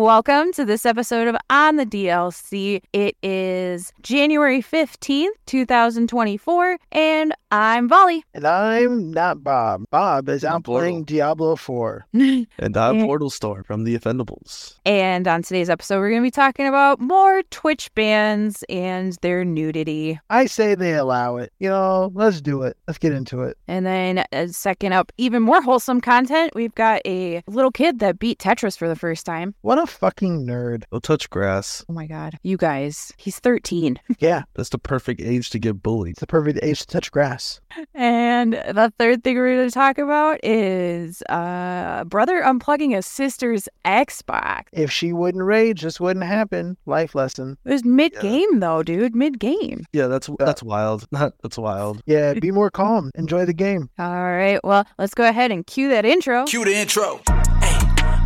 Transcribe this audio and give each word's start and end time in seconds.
Welcome 0.00 0.52
to 0.52 0.64
this 0.64 0.86
episode 0.86 1.28
of 1.28 1.36
On 1.50 1.76
the 1.76 1.84
DLC. 1.84 2.80
It 2.94 3.16
is 3.22 3.92
January 4.00 4.62
15th, 4.62 5.28
2024, 5.44 6.78
and 6.90 7.34
I'm 7.50 7.86
Volley. 7.86 8.24
And 8.32 8.46
I'm 8.46 9.10
not 9.10 9.44
Bob. 9.44 9.84
Bob 9.90 10.30
is 10.30 10.42
I'm 10.42 10.54
out 10.54 10.64
playing 10.64 11.04
Diablo 11.04 11.54
4. 11.54 12.06
And 12.14 12.76
I'm 12.76 12.96
Yeah. 12.96 13.04
Portal 13.04 13.28
Storm 13.28 13.62
from 13.64 13.84
the 13.84 13.98
Offendables. 13.98 14.76
And 14.86 15.28
on 15.28 15.42
today's 15.42 15.68
episode, 15.68 15.98
we're 15.98 16.08
going 16.08 16.22
to 16.22 16.26
be 16.26 16.30
talking 16.30 16.66
about 16.66 16.98
more 16.98 17.42
Twitch 17.50 17.92
bans 17.94 18.64
and 18.70 19.18
their 19.20 19.44
nudity. 19.44 20.18
I 20.30 20.46
say 20.46 20.74
they 20.74 20.94
allow 20.94 21.36
it. 21.36 21.52
You 21.58 21.68
know, 21.68 22.10
let's 22.14 22.40
do 22.40 22.62
it. 22.62 22.78
Let's 22.86 22.98
get 22.98 23.12
into 23.12 23.42
it. 23.42 23.58
And 23.68 23.84
then, 23.84 24.24
uh, 24.32 24.46
second 24.46 24.94
up, 24.94 25.12
even 25.18 25.42
more 25.42 25.60
wholesome 25.60 26.00
content, 26.00 26.54
we've 26.54 26.74
got 26.74 27.02
a 27.04 27.42
little 27.46 27.72
kid 27.72 27.98
that 27.98 28.18
beat 28.18 28.38
Tetris 28.38 28.78
for 28.78 28.88
the 28.88 28.96
first 28.96 29.26
time. 29.26 29.54
What 29.60 29.78
a 29.78 29.89
fucking 29.90 30.46
nerd. 30.46 30.84
Go 30.92 30.98
touch 31.00 31.28
grass. 31.30 31.84
Oh 31.88 31.92
my 31.92 32.06
God. 32.06 32.38
You 32.42 32.56
guys, 32.56 33.12
he's 33.16 33.38
13. 33.38 33.98
Yeah, 34.18 34.42
That's 34.54 34.68
the 34.68 34.78
perfect 34.78 35.20
age 35.22 35.48
to 35.50 35.58
get 35.58 35.82
bullied. 35.82 36.12
it's 36.12 36.20
the 36.20 36.26
perfect 36.26 36.58
age 36.62 36.80
to 36.80 36.86
touch 36.86 37.10
grass. 37.10 37.60
And 37.94 38.52
the 38.52 38.92
third 38.98 39.24
thing 39.24 39.36
we're 39.36 39.54
going 39.56 39.68
to 39.68 39.72
talk 39.74 39.96
about 39.98 40.40
is 40.44 41.22
uh, 41.30 42.04
brother 42.04 42.42
unplugging 42.42 42.94
a 42.96 43.00
sister's 43.02 43.66
Xbox. 43.86 44.64
If 44.72 44.90
she 44.90 45.12
wouldn't 45.14 45.42
rage, 45.44 45.82
this 45.82 45.98
wouldn't 46.00 46.26
happen. 46.26 46.76
Life 46.84 47.14
lesson. 47.14 47.56
It 47.64 47.70
was 47.72 47.84
mid 47.84 48.12
game, 48.20 48.60
though, 48.60 48.82
dude. 48.82 49.14
Mid 49.16 49.38
game. 49.38 49.86
Yeah, 49.92 50.08
that's 50.08 50.28
that's 50.38 50.62
wild. 50.62 51.06
that's 51.12 51.56
wild. 51.58 52.02
Yeah, 52.06 52.34
be 52.34 52.50
more 52.60 52.70
calm. 52.70 53.10
Enjoy 53.14 53.46
the 53.46 53.54
game. 53.54 53.88
All 53.98 54.12
right. 54.12 54.60
Well, 54.62 54.84
let's 54.98 55.14
go 55.14 55.26
ahead 55.26 55.50
and 55.50 55.66
cue 55.66 55.88
that 55.90 56.04
intro. 56.04 56.44
Cue 56.44 56.64
the 56.64 56.74
intro. 56.74 57.20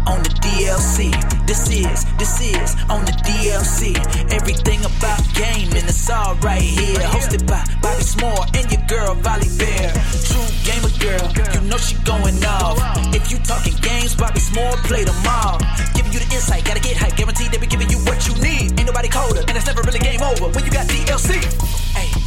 On 0.07 0.23
the 0.23 0.29
DLC. 0.45 1.11
This 1.47 1.69
is, 1.71 2.05
this 2.19 2.41
is 2.41 2.77
on 2.91 3.05
the 3.05 3.13
DLC. 3.25 3.97
Everything 4.33 4.81
about 4.85 5.21
gaming, 5.35 5.85
it's 5.85 6.11
all 6.11 6.35
right 6.37 6.61
here. 6.61 7.01
Hosted 7.09 7.47
by 7.47 7.65
Bobby 7.81 8.03
Small 8.03 8.45
and 8.55 8.71
your 8.71 8.85
girl, 8.87 9.15
Volley 9.15 9.49
Bear. 9.57 9.93
True 10.29 10.49
gamer 10.65 10.93
girl, 11.01 11.25
you 11.55 11.61
know 11.69 11.79
she 11.79 11.97
going 12.05 12.37
off. 12.45 12.77
If 13.15 13.31
you 13.31 13.39
talking 13.39 13.75
games, 13.81 14.15
Bobby 14.15 14.41
Small 14.41 14.77
play 14.85 15.05
them 15.05 15.17
all. 15.27 15.59
Giving 15.95 16.13
you 16.13 16.21
the 16.21 16.29
insight, 16.35 16.65
gotta 16.65 16.81
get 16.81 16.97
hype. 16.97 17.17
Guaranteed 17.17 17.53
they 17.53 17.59
be 17.59 17.67
giving 17.67 17.89
you 17.89 17.99
what 18.05 18.27
you 18.29 18.35
need. 18.43 18.79
Ain't 18.79 18.87
nobody 18.87 19.09
colder, 19.09 19.41
and 19.41 19.57
it's 19.57 19.67
never 19.67 19.83
really 19.83 20.01
game 20.01 20.23
over 20.23 20.49
when 20.53 20.65
you 20.65 20.71
got 20.71 20.87
DLC. 20.87 21.41
Hey. 21.97 22.24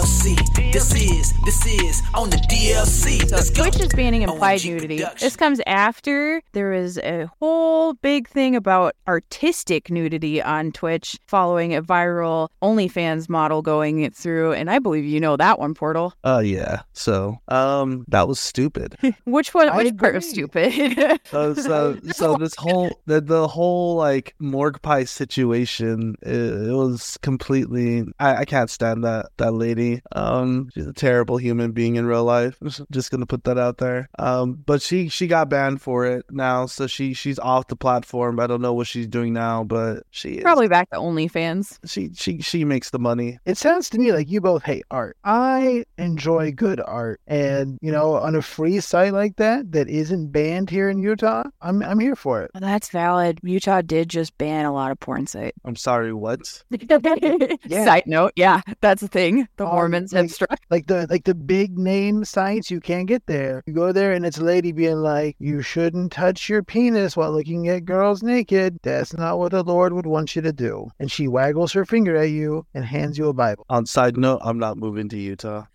On 0.00 0.06
the 0.06 0.08
DLC, 0.08 0.72
this 0.72 0.94
is, 0.94 1.34
this 1.44 1.66
is 1.66 2.02
on 2.14 2.30
the 2.30 2.38
DLC. 2.38 3.30
Let's 3.30 3.50
go. 3.50 3.64
Twitch 3.64 3.80
is 3.80 3.88
banning 3.88 4.22
implied 4.22 4.60
OMG 4.60 4.70
nudity. 4.70 4.96
production. 4.98 5.26
This 5.26 5.36
comes 5.36 5.60
after 5.66 6.40
there 6.52 6.70
was 6.70 6.96
a 6.98 7.28
whole 7.38 7.92
big 7.92 8.26
thing 8.26 8.56
about 8.56 8.94
artistic 9.06 9.90
nudity 9.90 10.40
on 10.40 10.72
Twitch 10.72 11.18
following 11.26 11.74
a 11.74 11.82
viral 11.82 12.48
OnlyFans 12.62 13.28
model 13.28 13.60
going 13.60 14.00
it 14.00 14.14
through. 14.14 14.52
And 14.54 14.70
I 14.70 14.78
believe 14.78 15.04
you 15.04 15.20
know 15.20 15.36
that 15.36 15.58
one, 15.58 15.74
Portal. 15.74 16.14
Uh 16.24 16.38
yeah. 16.42 16.80
So 16.94 17.38
um 17.48 18.06
that 18.08 18.26
was 18.26 18.40
stupid. 18.40 18.96
Which 19.24 19.52
one? 19.52 19.68
I 19.68 19.76
Which 19.76 19.96
part 19.98 20.14
was 20.14 20.32
agree. 20.32 20.46
stupid? 20.46 21.20
Uh, 21.30 21.54
so 21.54 21.98
so 22.12 22.36
this 22.38 22.54
whole 22.54 23.02
the, 23.04 23.20
the 23.20 23.48
whole 23.48 23.96
like 23.96 24.34
Morgpie 24.40 25.06
situation 25.06 26.16
it, 26.22 26.32
it 26.68 26.72
was 26.74 27.18
completely 27.20 28.04
I, 28.18 28.36
I 28.36 28.44
can't 28.46 28.70
stand 28.70 29.04
that 29.04 29.26
that 29.36 29.52
lady 29.52 29.89
um 30.12 30.68
she's 30.74 30.86
a 30.86 30.92
terrible 30.92 31.36
human 31.36 31.72
being 31.72 31.96
in 31.96 32.06
real 32.06 32.24
life 32.24 32.56
Just- 32.62 32.82
just 32.90 33.10
gonna 33.10 33.26
put 33.26 33.44
that 33.44 33.58
out 33.58 33.78
there 33.78 34.08
um 34.18 34.62
but 34.66 34.82
she 34.82 35.08
she 35.08 35.26
got 35.26 35.48
banned 35.48 35.80
for 35.82 36.06
it 36.06 36.24
now 36.30 36.66
so 36.66 36.86
she 36.86 37.14
she's 37.14 37.38
off 37.38 37.66
the 37.68 37.76
platform 37.76 38.38
I 38.40 38.46
don't 38.46 38.62
know 38.62 38.72
what 38.74 38.86
she's 38.86 39.06
doing 39.06 39.32
now 39.32 39.64
but 39.64 40.04
she 40.10 40.34
is, 40.34 40.42
Probably 40.42 40.68
back 40.68 40.90
to 40.90 40.96
OnlyFans. 40.96 41.78
she 41.86 42.10
she 42.14 42.40
she 42.40 42.64
makes 42.64 42.90
the 42.90 42.98
money 42.98 43.38
It 43.44 43.56
sounds 43.58 43.88
to 43.90 43.98
me 43.98 44.12
like 44.12 44.28
you 44.30 44.40
both 44.40 44.62
hate 44.62 44.84
art. 44.90 45.16
I 45.24 45.84
enjoy 45.98 46.52
good 46.52 46.80
art. 46.84 47.20
And, 47.26 47.78
you 47.82 47.92
know, 47.92 48.14
on 48.14 48.34
a 48.34 48.42
free 48.42 48.80
site 48.80 49.12
like 49.12 49.36
that, 49.36 49.72
that 49.72 49.88
isn't 49.88 50.32
banned 50.32 50.70
here 50.70 50.88
in 50.88 50.98
Utah, 51.02 51.44
I'm, 51.60 51.82
I'm 51.82 51.98
here 52.00 52.16
for 52.16 52.42
it. 52.42 52.50
Well, 52.54 52.60
that's 52.60 52.88
valid. 52.88 53.38
Utah 53.42 53.82
did 53.82 54.08
just 54.08 54.36
ban 54.38 54.64
a 54.64 54.72
lot 54.72 54.90
of 54.90 54.98
porn 55.00 55.26
sites. 55.26 55.56
I'm 55.64 55.76
sorry 55.76 56.12
what 56.12 56.40
Side 57.70 58.04
note, 58.06 58.32
yeah, 58.36 58.60
that's 58.80 59.00
the 59.00 59.08
thing. 59.08 59.48
The 59.56 59.66
Mormons 59.80 60.12
have 60.12 60.24
like- 60.24 60.30
struck. 60.30 60.58
like 60.70 60.86
the 60.86 61.06
like 61.10 61.24
the 61.24 61.34
big 61.34 61.78
name 61.78 62.24
sites 62.24 62.70
you 62.70 62.80
can't 62.80 63.06
get 63.08 63.26
there 63.26 63.62
you 63.66 63.72
go 63.72 63.92
there 63.92 64.12
and 64.12 64.24
it's 64.26 64.38
a 64.38 64.44
lady 64.44 64.72
being 64.72 64.96
like 65.02 65.36
you 65.38 65.62
shouldn't 65.62 66.12
touch 66.12 66.48
your 66.48 66.62
penis 66.62 67.16
while 67.16 67.32
looking 67.32 67.68
at 67.68 67.84
girls 67.84 68.22
naked 68.22 68.78
that's 68.82 69.12
not 69.14 69.38
what 69.38 69.50
the 69.52 69.62
lord 69.64 69.92
would 69.92 70.06
want 70.06 70.34
you 70.36 70.42
to 70.42 70.52
do 70.52 70.88
and 70.98 71.10
she 71.10 71.26
waggles 71.28 71.72
her 71.72 71.84
finger 71.84 72.16
at 72.16 72.30
you 72.30 72.64
and 72.74 72.84
hands 72.84 73.16
you 73.18 73.28
a 73.28 73.32
bible 73.32 73.64
on 73.68 73.86
side 73.86 74.16
note 74.16 74.40
I'm 74.42 74.58
not 74.58 74.76
moving 74.78 75.08
to 75.10 75.18
Utah 75.18 75.64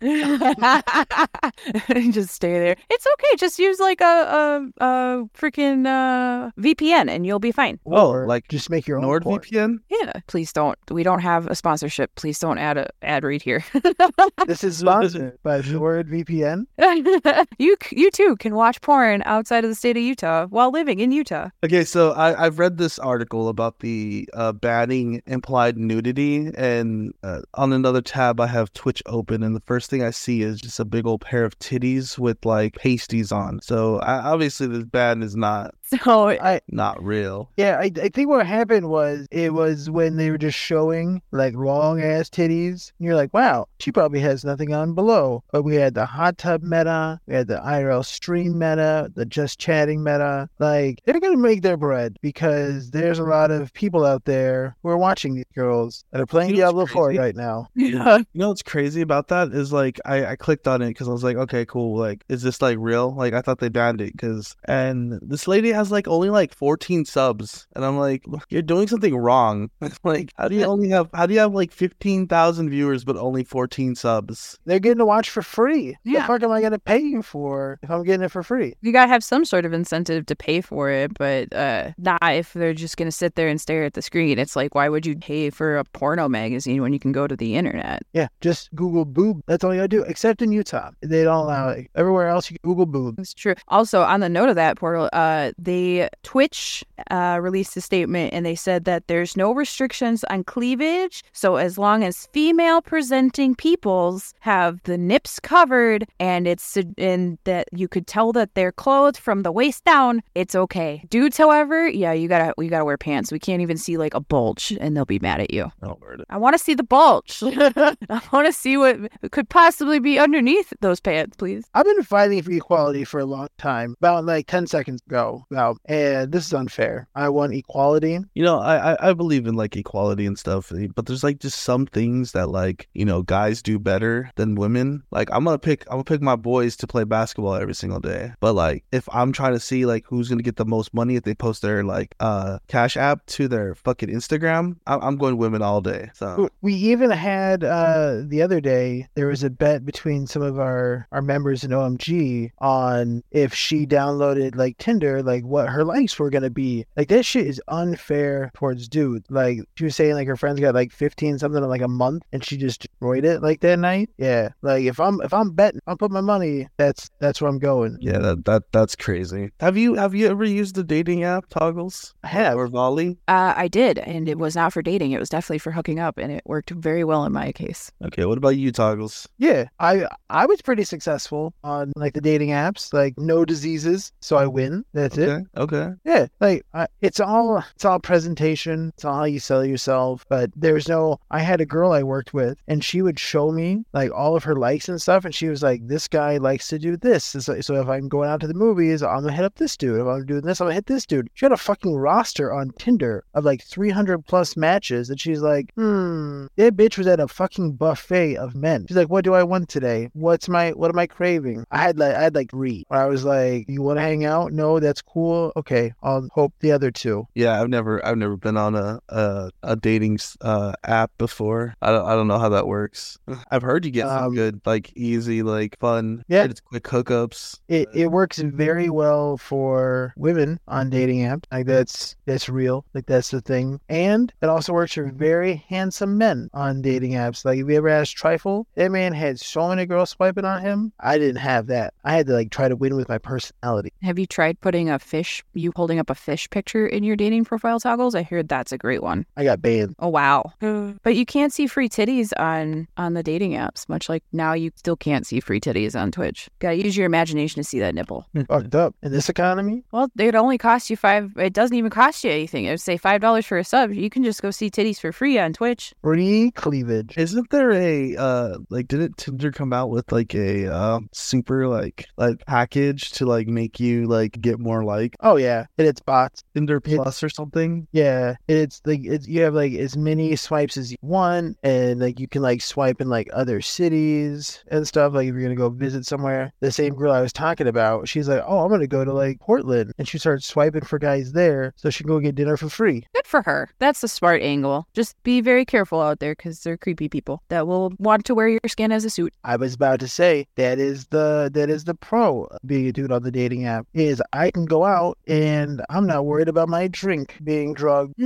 just 2.10 2.30
stay 2.30 2.58
there. 2.58 2.76
It's 2.90 3.06
okay. 3.06 3.36
Just 3.36 3.58
use 3.58 3.78
like 3.80 4.00
a 4.00 4.04
a, 4.04 4.84
a 4.84 5.24
freaking 5.36 5.86
uh, 5.86 6.50
VPN 6.58 7.08
and 7.08 7.26
you'll 7.26 7.38
be 7.38 7.52
fine. 7.52 7.78
Oh, 7.86 8.10
Or 8.10 8.26
like 8.26 8.48
just 8.48 8.70
make 8.70 8.86
your 8.86 8.98
own 8.98 9.04
porn. 9.22 9.40
NordVPN 9.40 9.78
Yeah. 9.88 10.12
Please 10.26 10.52
don't. 10.52 10.78
We 10.90 11.02
don't 11.02 11.20
have 11.20 11.46
a 11.46 11.54
sponsorship. 11.54 12.14
Please 12.14 12.38
don't 12.38 12.58
add 12.58 12.78
a 12.78 12.88
ad 13.02 13.24
read 13.24 13.42
here. 13.42 13.64
this 14.46 14.64
is 14.64 14.78
sponsored 14.78 15.38
by 15.42 15.60
NordVPN. 15.60 16.66
you 17.58 17.76
c- 17.82 18.00
you 18.00 18.10
too 18.10 18.36
can 18.36 18.54
watch 18.54 18.80
porn 18.80 19.22
outside 19.24 19.64
of 19.64 19.70
the 19.70 19.74
state 19.74 19.96
of 19.96 20.02
Utah 20.02 20.46
while 20.46 20.70
living 20.70 21.00
in 21.00 21.12
Utah. 21.12 21.50
Okay, 21.64 21.84
so 21.84 22.12
I, 22.12 22.46
I've 22.46 22.58
read 22.58 22.78
this 22.78 22.98
article 22.98 23.48
about 23.48 23.80
the 23.80 24.28
uh, 24.34 24.52
banning 24.52 25.22
implied 25.26 25.78
nudity, 25.78 26.50
and 26.56 27.12
uh, 27.22 27.40
on 27.54 27.72
another 27.72 28.00
tab 28.00 28.40
I 28.40 28.46
have 28.46 28.72
Twitch 28.72 29.02
open, 29.06 29.42
and 29.42 29.54
the 29.54 29.62
first 29.66 29.90
thing 29.90 30.02
I 30.02 30.10
see 30.10 30.42
is 30.42 30.60
just 30.60 30.80
a 30.80 30.84
big 30.84 31.06
old 31.06 31.20
pair 31.20 31.44
of 31.44 31.58
titties 31.58 32.18
with 32.18 32.44
like 32.44 32.74
pasties 32.74 33.32
on. 33.32 33.60
So 33.62 33.98
I, 34.00 34.18
obviously 34.18 34.66
this 34.66 34.84
ban 34.84 35.22
is 35.22 35.36
not 35.36 35.74
So 35.86 36.28
I 36.28 36.60
not 36.68 37.02
real. 37.02 37.50
yeah, 37.56 37.78
I, 37.78 37.90
I 38.02 38.08
think 38.08 38.28
what 38.28 38.46
happened 38.46 38.88
was 38.88 39.26
it 39.30 39.52
was 39.54 39.88
when 39.88 40.16
they 40.16 40.30
were 40.30 40.38
just 40.38 40.58
showing 40.58 41.22
like 41.30 41.54
long 41.54 42.00
ass 42.00 42.28
titties. 42.28 42.92
And 42.98 43.06
you're 43.06 43.16
like, 43.16 43.32
wow, 43.32 43.68
she 43.78 43.92
probably 43.92 44.20
has 44.20 44.44
nothing 44.44 44.74
on 44.74 44.94
below. 44.94 45.44
But 45.52 45.62
we 45.62 45.76
had 45.76 45.94
the 45.94 46.06
hot 46.06 46.38
tub 46.38 46.62
meta, 46.62 47.20
we 47.26 47.34
had 47.34 47.48
the 47.48 47.58
IRL 47.58 48.04
stream 48.04 48.58
meta, 48.58 49.10
the 49.14 49.24
just 49.24 49.58
chatting 49.58 50.02
meta. 50.02 50.48
Like 50.58 51.00
they're 51.04 51.20
gonna 51.20 51.36
make 51.36 51.62
their 51.62 51.76
bread 51.76 52.18
because 52.20 52.90
there's 52.90 53.18
a 53.18 53.24
lot 53.24 53.50
of 53.50 53.72
people 53.72 54.04
out 54.04 54.24
there 54.24 54.76
who 54.82 54.88
are 54.88 54.98
watching 54.98 55.34
these 55.34 55.44
girls 55.54 56.04
that 56.10 56.20
are 56.20 56.26
playing 56.26 56.50
You 56.50 56.56
know 56.56 56.62
Diablo 56.62 56.86
4 56.86 57.12
right 57.12 57.36
now. 57.36 57.68
yeah. 57.74 58.18
You 58.18 58.24
know 58.34 58.48
what's 58.48 58.62
crazy 58.62 59.00
about 59.00 59.28
that 59.28 59.52
is 59.52 59.72
like 59.72 60.00
I, 60.04 60.26
I 60.26 60.36
clicked 60.36 60.66
on 60.66 60.82
it 60.82 60.88
because 60.88 61.08
I 61.08 61.12
was 61.12 61.24
like, 61.24 61.36
okay, 61.36 61.64
cool. 61.64 61.98
Like, 61.98 62.24
is 62.28 62.42
this 62.42 62.60
like 62.60 62.78
real? 62.80 63.14
Like, 63.14 63.34
I 63.34 63.40
thought 63.40 63.58
they 63.58 63.68
banned 63.68 64.00
it 64.00 64.12
because, 64.12 64.56
and 64.64 65.18
this 65.22 65.46
lady 65.46 65.70
has 65.76 65.90
like 65.92 66.08
only 66.08 66.30
like 66.30 66.54
14 66.54 67.04
subs, 67.04 67.66
and 67.74 67.84
I'm 67.84 67.98
like, 67.98 68.24
you're 68.48 68.62
doing 68.62 68.88
something 68.88 69.16
wrong. 69.16 69.70
like, 70.04 70.32
how 70.36 70.48
do 70.48 70.56
you 70.56 70.64
only 70.64 70.88
have 70.88 71.08
how 71.14 71.26
do 71.26 71.34
you 71.34 71.40
have 71.40 71.54
like 71.54 71.72
15,000 71.72 72.70
viewers 72.70 73.04
but 73.04 73.16
only 73.16 73.44
14 73.44 73.94
subs? 73.94 74.58
They're 74.64 74.78
getting 74.78 74.98
to 74.98 75.06
watch 75.06 75.30
for 75.30 75.42
free. 75.42 75.96
Yeah. 76.04 76.22
The 76.22 76.26
fuck 76.26 76.42
am 76.42 76.50
I 76.50 76.60
gonna 76.60 76.78
pay 76.78 76.98
you 76.98 77.22
for 77.22 77.78
if 77.82 77.90
I'm 77.90 78.02
getting 78.04 78.24
it 78.24 78.30
for 78.30 78.42
free? 78.42 78.74
You 78.82 78.92
gotta 78.92 79.08
have 79.08 79.22
some 79.22 79.44
sort 79.44 79.64
of 79.64 79.72
incentive 79.72 80.26
to 80.26 80.36
pay 80.36 80.60
for 80.60 80.90
it, 80.90 81.12
but 81.18 81.52
uh, 81.54 81.92
not 81.98 82.20
if 82.22 82.52
they're 82.52 82.74
just 82.74 82.96
gonna 82.96 83.12
sit 83.12 83.34
there 83.34 83.48
and 83.48 83.60
stare 83.60 83.84
at 83.84 83.94
the 83.94 84.02
screen. 84.02 84.38
It's 84.38 84.56
like, 84.56 84.74
why 84.74 84.88
would 84.88 85.06
you 85.06 85.16
pay 85.16 85.50
for 85.50 85.76
a 85.76 85.84
porno 85.84 86.28
magazine 86.28 86.82
when 86.82 86.92
you 86.92 86.98
can 86.98 87.12
go 87.12 87.26
to 87.26 87.36
the 87.36 87.56
internet? 87.56 88.02
Yeah, 88.12 88.28
just 88.40 88.74
Google 88.74 89.04
boob. 89.04 89.42
That's 89.46 89.62
all 89.62 89.72
you 89.74 89.80
gotta 89.80 89.88
do. 89.88 90.02
Except 90.02 90.42
in 90.42 90.52
Utah, 90.52 90.90
they 91.02 91.24
don't 91.24 91.44
allow 91.44 91.68
it. 91.68 91.88
Everywhere 91.94 92.28
else, 92.28 92.50
you 92.50 92.56
Google 92.62 92.86
boob. 92.86 93.18
It's 93.18 93.34
true. 93.34 93.54
Also, 93.68 94.02
on 94.02 94.20
the 94.20 94.28
note 94.28 94.48
of 94.48 94.56
that 94.56 94.76
portal, 94.78 95.08
uh, 95.12 95.52
they 95.66 96.08
Twitch 96.22 96.84
uh, 97.10 97.38
released 97.42 97.76
a 97.76 97.80
statement 97.80 98.32
and 98.32 98.46
they 98.46 98.54
said 98.54 98.84
that 98.84 99.08
there's 99.08 99.36
no 99.36 99.52
restrictions 99.52 100.24
on 100.30 100.44
cleavage. 100.44 101.22
So 101.32 101.56
as 101.56 101.76
long 101.76 102.02
as 102.02 102.26
female 102.32 102.80
presenting 102.80 103.54
peoples 103.54 104.32
have 104.40 104.82
the 104.84 104.96
nips 104.96 105.38
covered 105.40 106.06
and 106.18 106.46
it's 106.46 106.78
and 106.96 107.38
that 107.44 107.68
you 107.72 107.88
could 107.88 108.06
tell 108.06 108.32
that 108.32 108.54
they're 108.54 108.72
clothed 108.72 109.18
from 109.18 109.42
the 109.42 109.52
waist 109.52 109.84
down, 109.84 110.22
it's 110.34 110.54
okay. 110.54 111.04
Dudes, 111.10 111.36
however, 111.36 111.88
yeah, 111.88 112.12
you 112.12 112.28
gotta 112.28 112.54
you 112.58 112.70
gotta 112.70 112.84
wear 112.84 112.96
pants. 112.96 113.32
We 113.32 113.38
can't 113.38 113.60
even 113.60 113.76
see 113.76 113.98
like 113.98 114.14
a 114.14 114.20
bulge, 114.20 114.76
and 114.80 114.96
they'll 114.96 115.04
be 115.04 115.18
mad 115.18 115.40
at 115.40 115.52
you. 115.52 115.70
Oh, 115.82 115.98
word. 116.00 116.24
I 116.30 116.36
want 116.38 116.56
to 116.56 116.62
see 116.62 116.74
the 116.74 116.84
bulge. 116.84 117.42
I 117.42 118.22
want 118.32 118.46
to 118.46 118.52
see 118.52 118.76
what 118.76 118.98
could 119.32 119.48
possibly 119.48 119.98
be 119.98 120.18
underneath 120.18 120.72
those 120.80 121.00
pants, 121.00 121.36
please. 121.36 121.64
I've 121.74 121.84
been 121.84 122.02
fighting 122.04 122.42
for 122.42 122.52
equality 122.52 123.04
for 123.04 123.18
a 123.18 123.26
long 123.26 123.48
time. 123.58 123.96
About 123.98 124.24
like 124.24 124.46
ten 124.46 124.66
seconds 124.68 125.02
ago, 125.08 125.44
about 125.56 125.80
and 125.86 126.32
this 126.32 126.46
is 126.46 126.54
unfair. 126.54 127.08
I 127.14 127.28
want 127.28 127.54
equality. 127.54 128.18
You 128.34 128.42
know, 128.42 128.58
I, 128.58 128.92
I 128.92 129.10
I 129.10 129.12
believe 129.12 129.46
in 129.46 129.54
like 129.54 129.76
equality 129.76 130.26
and 130.26 130.38
stuff, 130.38 130.72
eh, 130.72 130.88
but 130.94 131.06
there's 131.06 131.24
like 131.24 131.38
just 131.40 131.60
some 131.60 131.86
things 131.86 132.32
that 132.32 132.48
like 132.50 132.88
you 132.94 133.04
know 133.04 133.22
guys 133.22 133.62
do 133.62 133.78
better 133.78 134.30
than 134.36 134.54
women. 134.54 135.02
Like 135.10 135.28
I'm 135.32 135.44
gonna 135.44 135.58
pick 135.58 135.84
I'm 135.86 135.96
gonna 135.96 136.04
pick 136.04 136.22
my 136.22 136.36
boys 136.36 136.76
to 136.76 136.86
play 136.86 137.04
basketball 137.04 137.54
every 137.54 137.74
single 137.74 138.00
day. 138.00 138.32
But 138.40 138.54
like 138.54 138.84
if 138.92 139.08
I'm 139.12 139.32
trying 139.32 139.54
to 139.54 139.60
see 139.60 139.86
like 139.86 140.04
who's 140.06 140.28
gonna 140.28 140.42
get 140.42 140.56
the 140.56 140.64
most 140.64 140.92
money 140.92 141.16
if 141.16 141.24
they 141.24 141.34
post 141.34 141.62
their 141.62 141.82
like 141.84 142.14
uh 142.20 142.58
cash 142.68 142.96
app 142.96 143.24
to 143.26 143.48
their 143.48 143.74
fucking 143.74 144.08
Instagram, 144.08 144.76
I'm, 144.86 145.00
I'm 145.02 145.16
going 145.16 145.38
women 145.38 145.62
all 145.62 145.80
day. 145.80 146.10
So 146.14 146.48
We 146.60 146.74
even 146.74 147.10
had 147.10 147.64
uh, 147.64 148.22
the 148.24 148.42
other 148.42 148.60
day 148.60 149.08
there 149.14 149.28
was 149.28 149.42
a 149.42 149.50
bet 149.50 149.84
between 149.84 150.26
some 150.26 150.42
of 150.42 150.58
our 150.58 151.06
our 151.12 151.22
members 151.22 151.64
in 151.64 151.70
OMG 151.70 152.50
on 152.58 153.22
if 153.30 153.54
she 153.54 153.86
downloaded 153.86 154.56
like 154.56 154.78
Tinder, 154.78 155.22
like 155.22 155.44
what 155.46 155.68
her 155.68 155.84
likes 155.84 156.18
were 156.18 156.30
gonna 156.30 156.50
be. 156.50 156.84
Like 156.96 157.08
that 157.08 157.24
shit 157.24 157.46
is 157.46 157.60
unfair 157.68 158.50
towards 158.54 158.88
dude. 158.88 159.24
Like 159.30 159.60
she 159.76 159.84
was 159.84 159.96
saying, 159.96 160.14
like 160.14 160.26
her 160.26 160.36
friends 160.36 160.60
got 160.60 160.74
like 160.74 160.92
fifteen 160.92 161.38
something 161.38 161.62
in 161.62 161.68
like 161.68 161.80
a 161.82 161.88
month, 161.88 162.22
and 162.32 162.44
she 162.44 162.56
just 162.56 162.80
destroyed 162.82 163.24
it 163.24 163.42
like 163.42 163.60
that 163.60 163.78
night. 163.78 164.10
Yeah, 164.18 164.50
like 164.62 164.84
if 164.84 164.98
I'm 165.00 165.20
if 165.22 165.32
I'm 165.32 165.50
betting, 165.52 165.80
I'll 165.86 165.96
put 165.96 166.10
my 166.10 166.20
money. 166.20 166.68
That's 166.76 167.10
that's 167.18 167.40
where 167.40 167.48
I'm 167.50 167.58
going. 167.58 167.98
yeah, 168.00 168.18
that, 168.18 168.44
that 168.44 168.62
that's 168.72 168.96
crazy. 168.96 169.50
Have 169.60 169.76
you 169.76 169.94
have 169.94 170.14
you 170.14 170.28
ever 170.28 170.44
used 170.44 170.74
the 170.74 170.84
dating 170.84 171.24
app 171.24 171.48
Toggles 171.48 172.14
I 172.22 172.28
have. 172.28 172.56
or 172.56 172.66
Volley? 172.68 173.18
Uh, 173.28 173.54
I 173.56 173.68
did, 173.68 173.98
and 173.98 174.28
it 174.28 174.38
was 174.38 174.56
not 174.56 174.72
for 174.72 174.82
dating. 174.82 175.12
It 175.12 175.20
was 175.20 175.28
definitely 175.28 175.58
for 175.58 175.70
hooking 175.70 175.98
up, 176.00 176.18
and 176.18 176.32
it 176.32 176.42
worked 176.46 176.70
very 176.70 177.04
well 177.04 177.24
in 177.24 177.32
my 177.32 177.52
case. 177.52 177.90
Okay, 178.04 178.24
what 178.24 178.38
about 178.38 178.56
you, 178.56 178.72
Toggles? 178.72 179.28
Yeah, 179.38 179.66
I 179.80 180.06
I 180.30 180.46
was 180.46 180.62
pretty 180.62 180.84
successful 180.84 181.54
on 181.64 181.92
like 181.96 182.14
the 182.14 182.20
dating 182.20 182.50
apps, 182.50 182.92
like 182.92 183.14
no 183.18 183.44
diseases, 183.44 184.12
so 184.20 184.36
I 184.36 184.46
win. 184.46 184.84
That's 184.92 185.16
it. 185.18 185.35
Okay. 185.56 185.92
Yeah, 186.04 186.26
like 186.40 186.64
it's 187.00 187.20
all 187.20 187.62
it's 187.74 187.84
all 187.84 187.98
presentation. 188.00 188.92
It's 188.94 189.04
all 189.04 189.16
how 189.16 189.24
you 189.24 189.38
sell 189.38 189.64
yourself. 189.64 190.24
But 190.28 190.50
there's 190.56 190.88
no. 190.88 191.18
I 191.30 191.40
had 191.40 191.60
a 191.60 191.66
girl 191.66 191.92
I 191.92 192.02
worked 192.02 192.34
with, 192.34 192.58
and 192.68 192.84
she 192.84 193.02
would 193.02 193.18
show 193.18 193.50
me 193.52 193.84
like 193.92 194.10
all 194.12 194.36
of 194.36 194.44
her 194.44 194.56
likes 194.56 194.88
and 194.88 195.00
stuff, 195.00 195.24
and 195.24 195.34
she 195.34 195.48
was 195.48 195.62
like, 195.62 195.86
"This 195.86 196.08
guy 196.08 196.36
likes 196.36 196.68
to 196.68 196.78
do 196.78 196.96
this." 196.96 197.24
So, 197.24 197.60
so 197.60 197.74
if 197.80 197.88
I'm 197.88 198.08
going 198.08 198.28
out 198.28 198.40
to 198.40 198.48
the 198.48 198.54
movies, 198.54 199.02
I'm 199.02 199.20
gonna 199.20 199.32
hit 199.32 199.44
up 199.44 199.54
this 199.56 199.76
dude. 199.76 200.00
If 200.00 200.06
I'm 200.06 200.26
doing 200.26 200.42
this, 200.42 200.60
I'm 200.60 200.66
gonna 200.66 200.74
hit 200.74 200.86
this 200.86 201.06
dude. 201.06 201.30
She 201.34 201.44
had 201.44 201.52
a 201.52 201.56
fucking 201.56 201.94
roster 201.94 202.52
on 202.52 202.70
Tinder 202.78 203.24
of 203.34 203.44
like 203.44 203.62
300 203.62 204.26
plus 204.26 204.56
matches, 204.56 205.10
and 205.10 205.20
she's 205.20 205.40
like, 205.40 205.72
"Hmm, 205.76 206.46
that 206.56 206.76
bitch 206.76 206.98
was 206.98 207.06
at 207.06 207.20
a 207.20 207.28
fucking 207.28 207.72
buffet 207.74 208.36
of 208.36 208.54
men." 208.54 208.86
She's 208.88 208.96
like, 208.96 209.10
"What 209.10 209.24
do 209.24 209.34
I 209.34 209.42
want 209.42 209.68
today? 209.68 210.10
What's 210.12 210.48
my 210.48 210.70
what 210.72 210.90
am 210.90 210.98
I 210.98 211.06
craving?" 211.06 211.64
I 211.70 211.78
had 211.78 211.98
like 211.98 212.14
I 212.14 212.22
had 212.22 212.34
like. 212.34 212.50
Where 212.88 213.00
I 213.00 213.06
was 213.06 213.24
like, 213.24 213.66
"You 213.68 213.82
want 213.82 213.98
to 213.98 214.02
hang 214.02 214.24
out? 214.24 214.52
No, 214.52 214.80
that's 214.80 215.02
cool. 215.02 215.25
Okay, 215.56 215.92
I'll 216.02 216.28
hope 216.32 216.52
the 216.60 216.72
other 216.72 216.90
two. 216.90 217.26
Yeah, 217.34 217.60
I've 217.60 217.68
never 217.68 218.04
I've 218.04 218.16
never 218.18 218.36
been 218.36 218.56
on 218.56 218.74
a 218.74 219.00
a, 219.08 219.50
a 219.62 219.76
dating 219.76 220.18
uh 220.40 220.72
app 220.84 221.10
before. 221.18 221.74
I 221.82 221.90
don't 221.90 222.06
I 222.06 222.14
don't 222.14 222.28
know 222.28 222.38
how 222.38 222.48
that 222.50 222.66
works. 222.66 223.18
I've 223.50 223.62
heard 223.62 223.84
you 223.84 223.90
get 223.90 224.06
some 224.08 224.24
Um, 224.24 224.34
good 224.34 224.60
like 224.64 224.92
easy 224.96 225.42
like 225.42 225.78
fun 225.78 226.24
Yeah. 226.28 226.44
it's 226.44 226.60
quick 226.60 226.84
hookups. 226.84 227.60
It 227.68 227.88
it 227.94 228.08
works 228.08 228.38
very 228.38 228.90
well 228.90 229.36
for 229.36 230.12
women 230.16 230.58
on 230.68 230.90
dating 230.90 231.20
apps. 231.20 231.44
Like 231.52 231.66
that's 231.66 232.16
that's 232.26 232.48
real. 232.48 232.84
Like 232.94 233.06
that's 233.06 233.30
the 233.30 233.40
thing. 233.40 233.80
And 233.88 234.32
it 234.42 234.48
also 234.48 234.72
works 234.72 234.94
for 234.94 235.04
very 235.10 235.64
handsome 235.68 236.18
men 236.18 236.50
on 236.54 236.82
dating 236.82 237.12
apps. 237.12 237.44
Like 237.44 237.58
if 237.58 237.68
you 237.68 237.76
ever 237.76 237.88
asked 237.88 238.16
Trifle, 238.16 238.66
that 238.74 238.90
man 238.90 239.12
had 239.12 239.38
so 239.40 239.68
many 239.68 239.86
girls 239.86 240.10
swiping 240.10 240.44
on 240.44 240.62
him. 240.62 240.92
I 241.00 241.18
didn't 241.18 241.36
have 241.40 241.66
that. 241.68 241.94
I 242.04 242.14
had 242.14 242.26
to 242.26 242.32
like 242.32 242.50
try 242.50 242.68
to 242.68 242.76
win 242.76 242.96
with 242.96 243.08
my 243.08 243.18
personality. 243.18 243.92
Have 244.02 244.18
you 244.18 244.26
tried 244.26 244.60
putting 244.60 244.88
a 244.90 244.98
fish, 245.06 245.44
you 245.54 245.72
holding 245.76 245.98
up 245.98 246.10
a 246.10 246.14
fish 246.14 246.48
picture 246.50 246.86
in 246.86 247.04
your 247.04 247.16
dating 247.16 247.44
profile 247.44 247.80
toggles? 247.80 248.14
I 248.14 248.22
heard 248.22 248.48
that's 248.48 248.72
a 248.72 248.78
great 248.78 249.02
one. 249.02 249.24
I 249.36 249.44
got 249.44 249.62
banned. 249.62 249.94
Oh 249.98 250.08
wow! 250.08 250.52
but 250.60 251.14
you 251.14 251.24
can't 251.24 251.52
see 251.52 251.66
free 251.66 251.88
titties 251.88 252.32
on 252.38 252.88
on 252.96 253.14
the 253.14 253.22
dating 253.22 253.52
apps. 253.52 253.88
Much 253.88 254.08
like 254.08 254.24
now, 254.32 254.52
you 254.52 254.70
still 254.76 254.96
can't 254.96 255.26
see 255.26 255.40
free 255.40 255.60
titties 255.60 255.98
on 255.98 256.10
Twitch. 256.10 256.48
Gotta 256.58 256.76
use 256.76 256.96
your 256.96 257.06
imagination 257.06 257.62
to 257.62 257.68
see 257.68 257.78
that 257.78 257.94
nipple. 257.94 258.26
Fucked 258.48 258.74
up. 258.74 258.94
In 259.02 259.12
this 259.12 259.28
economy, 259.28 259.84
Well, 259.92 260.08
it 260.18 260.34
only 260.34 260.58
costs 260.58 260.90
you 260.90 260.96
five. 260.96 261.32
It 261.36 261.52
doesn't 261.52 261.76
even 261.76 261.90
cost 261.90 262.24
you 262.24 262.30
anything. 262.30 262.64
It 262.64 262.70
would 262.70 262.80
say 262.80 262.96
five 262.96 263.20
dollars 263.20 263.46
for 263.46 263.58
a 263.58 263.64
sub. 263.64 263.92
You 263.92 264.10
can 264.10 264.24
just 264.24 264.42
go 264.42 264.50
see 264.50 264.70
titties 264.70 264.98
for 265.00 265.12
free 265.12 265.38
on 265.38 265.52
Twitch. 265.52 265.94
free 266.02 266.50
cleavage. 266.52 267.16
Isn't 267.16 267.50
there 267.50 267.72
a 267.72 268.16
uh 268.16 268.58
like 268.70 268.88
didn't 268.88 269.16
Tinder 269.16 269.52
come 269.52 269.72
out 269.72 269.90
with 269.90 270.10
like 270.12 270.34
a 270.34 270.72
uh, 270.72 271.00
super 271.12 271.68
like 271.68 272.06
like 272.16 272.44
package 272.46 273.10
to 273.12 273.26
like 273.26 273.46
make 273.46 273.78
you 273.78 274.06
like 274.06 274.40
get 274.40 274.58
more 274.58 274.84
like 274.84 274.95
Oh 275.20 275.36
yeah, 275.36 275.66
and 275.78 275.86
it's 275.86 276.00
bots. 276.00 276.42
Tinder 276.54 276.76
It- 276.76 276.84
Plus 276.84 277.22
or 277.22 277.28
something? 277.28 277.86
Yeah, 277.92 278.36
it's 278.48 278.80
like 278.84 279.00
it's 279.04 279.26
you 279.28 279.42
have 279.42 279.54
like 279.54 279.72
as 279.74 279.96
many 279.96 280.34
swipes 280.36 280.76
as 280.76 280.90
you 280.90 280.96
want, 281.02 281.56
and 281.62 282.00
like 282.00 282.18
you 282.20 282.28
can 282.28 282.42
like 282.42 282.62
swipe 282.62 283.00
in 283.00 283.08
like 283.08 283.28
other 283.32 283.60
cities 283.60 284.64
and 284.68 284.86
stuff. 284.86 285.12
Like 285.14 285.28
if 285.28 285.34
you're 285.34 285.42
gonna 285.42 285.54
go 285.54 285.68
visit 285.70 286.04
somewhere, 286.06 286.52
the 286.60 286.72
same 286.72 286.94
girl 286.94 287.12
I 287.12 287.20
was 287.20 287.32
talking 287.32 287.66
about, 287.66 288.08
she's 288.08 288.28
like, 288.28 288.42
"Oh, 288.46 288.60
I'm 288.60 288.70
gonna 288.70 288.86
go 288.86 289.04
to 289.04 289.12
like 289.12 289.40
Portland," 289.40 289.92
and 289.98 290.08
she 290.08 290.18
starts 290.18 290.46
swiping 290.46 290.82
for 290.84 290.98
guys 290.98 291.32
there, 291.32 291.72
so 291.76 291.90
she 291.90 292.04
can 292.04 292.08
go 292.12 292.20
get 292.20 292.34
dinner 292.34 292.56
for 292.56 292.68
free. 292.68 293.04
Good 293.14 293.26
for 293.26 293.42
her. 293.42 293.70
That's 293.78 294.00
the 294.00 294.08
smart 294.08 294.42
angle. 294.42 294.86
Just 294.94 295.20
be 295.22 295.40
very 295.40 295.64
careful 295.64 296.00
out 296.00 296.20
there 296.20 296.34
because 296.34 296.60
they're 296.60 296.76
creepy 296.76 297.08
people 297.08 297.42
that 297.48 297.66
will 297.66 297.92
want 297.98 298.24
to 298.26 298.34
wear 298.34 298.48
your 298.48 298.60
skin 298.66 298.92
as 298.92 299.04
a 299.04 299.10
suit. 299.10 299.32
I 299.44 299.56
was 299.56 299.74
about 299.74 300.00
to 300.00 300.08
say 300.08 300.46
that 300.56 300.78
is 300.78 301.06
the 301.08 301.50
that 301.54 301.70
is 301.70 301.84
the 301.84 301.94
pro 301.94 302.44
of 302.44 302.58
being 302.66 302.86
a 302.86 302.92
dude 302.92 303.12
on 303.12 303.22
the 303.22 303.30
dating 303.30 303.64
app 303.66 303.86
is 303.94 304.22
I 304.32 304.50
can 304.50 304.64
go 304.64 304.84
out 304.86 305.18
and 305.26 305.82
I'm 305.90 306.06
not 306.06 306.24
worried 306.26 306.48
about 306.48 306.68
my 306.68 306.88
drink 306.88 307.36
being 307.44 307.74
drugged. 307.74 308.14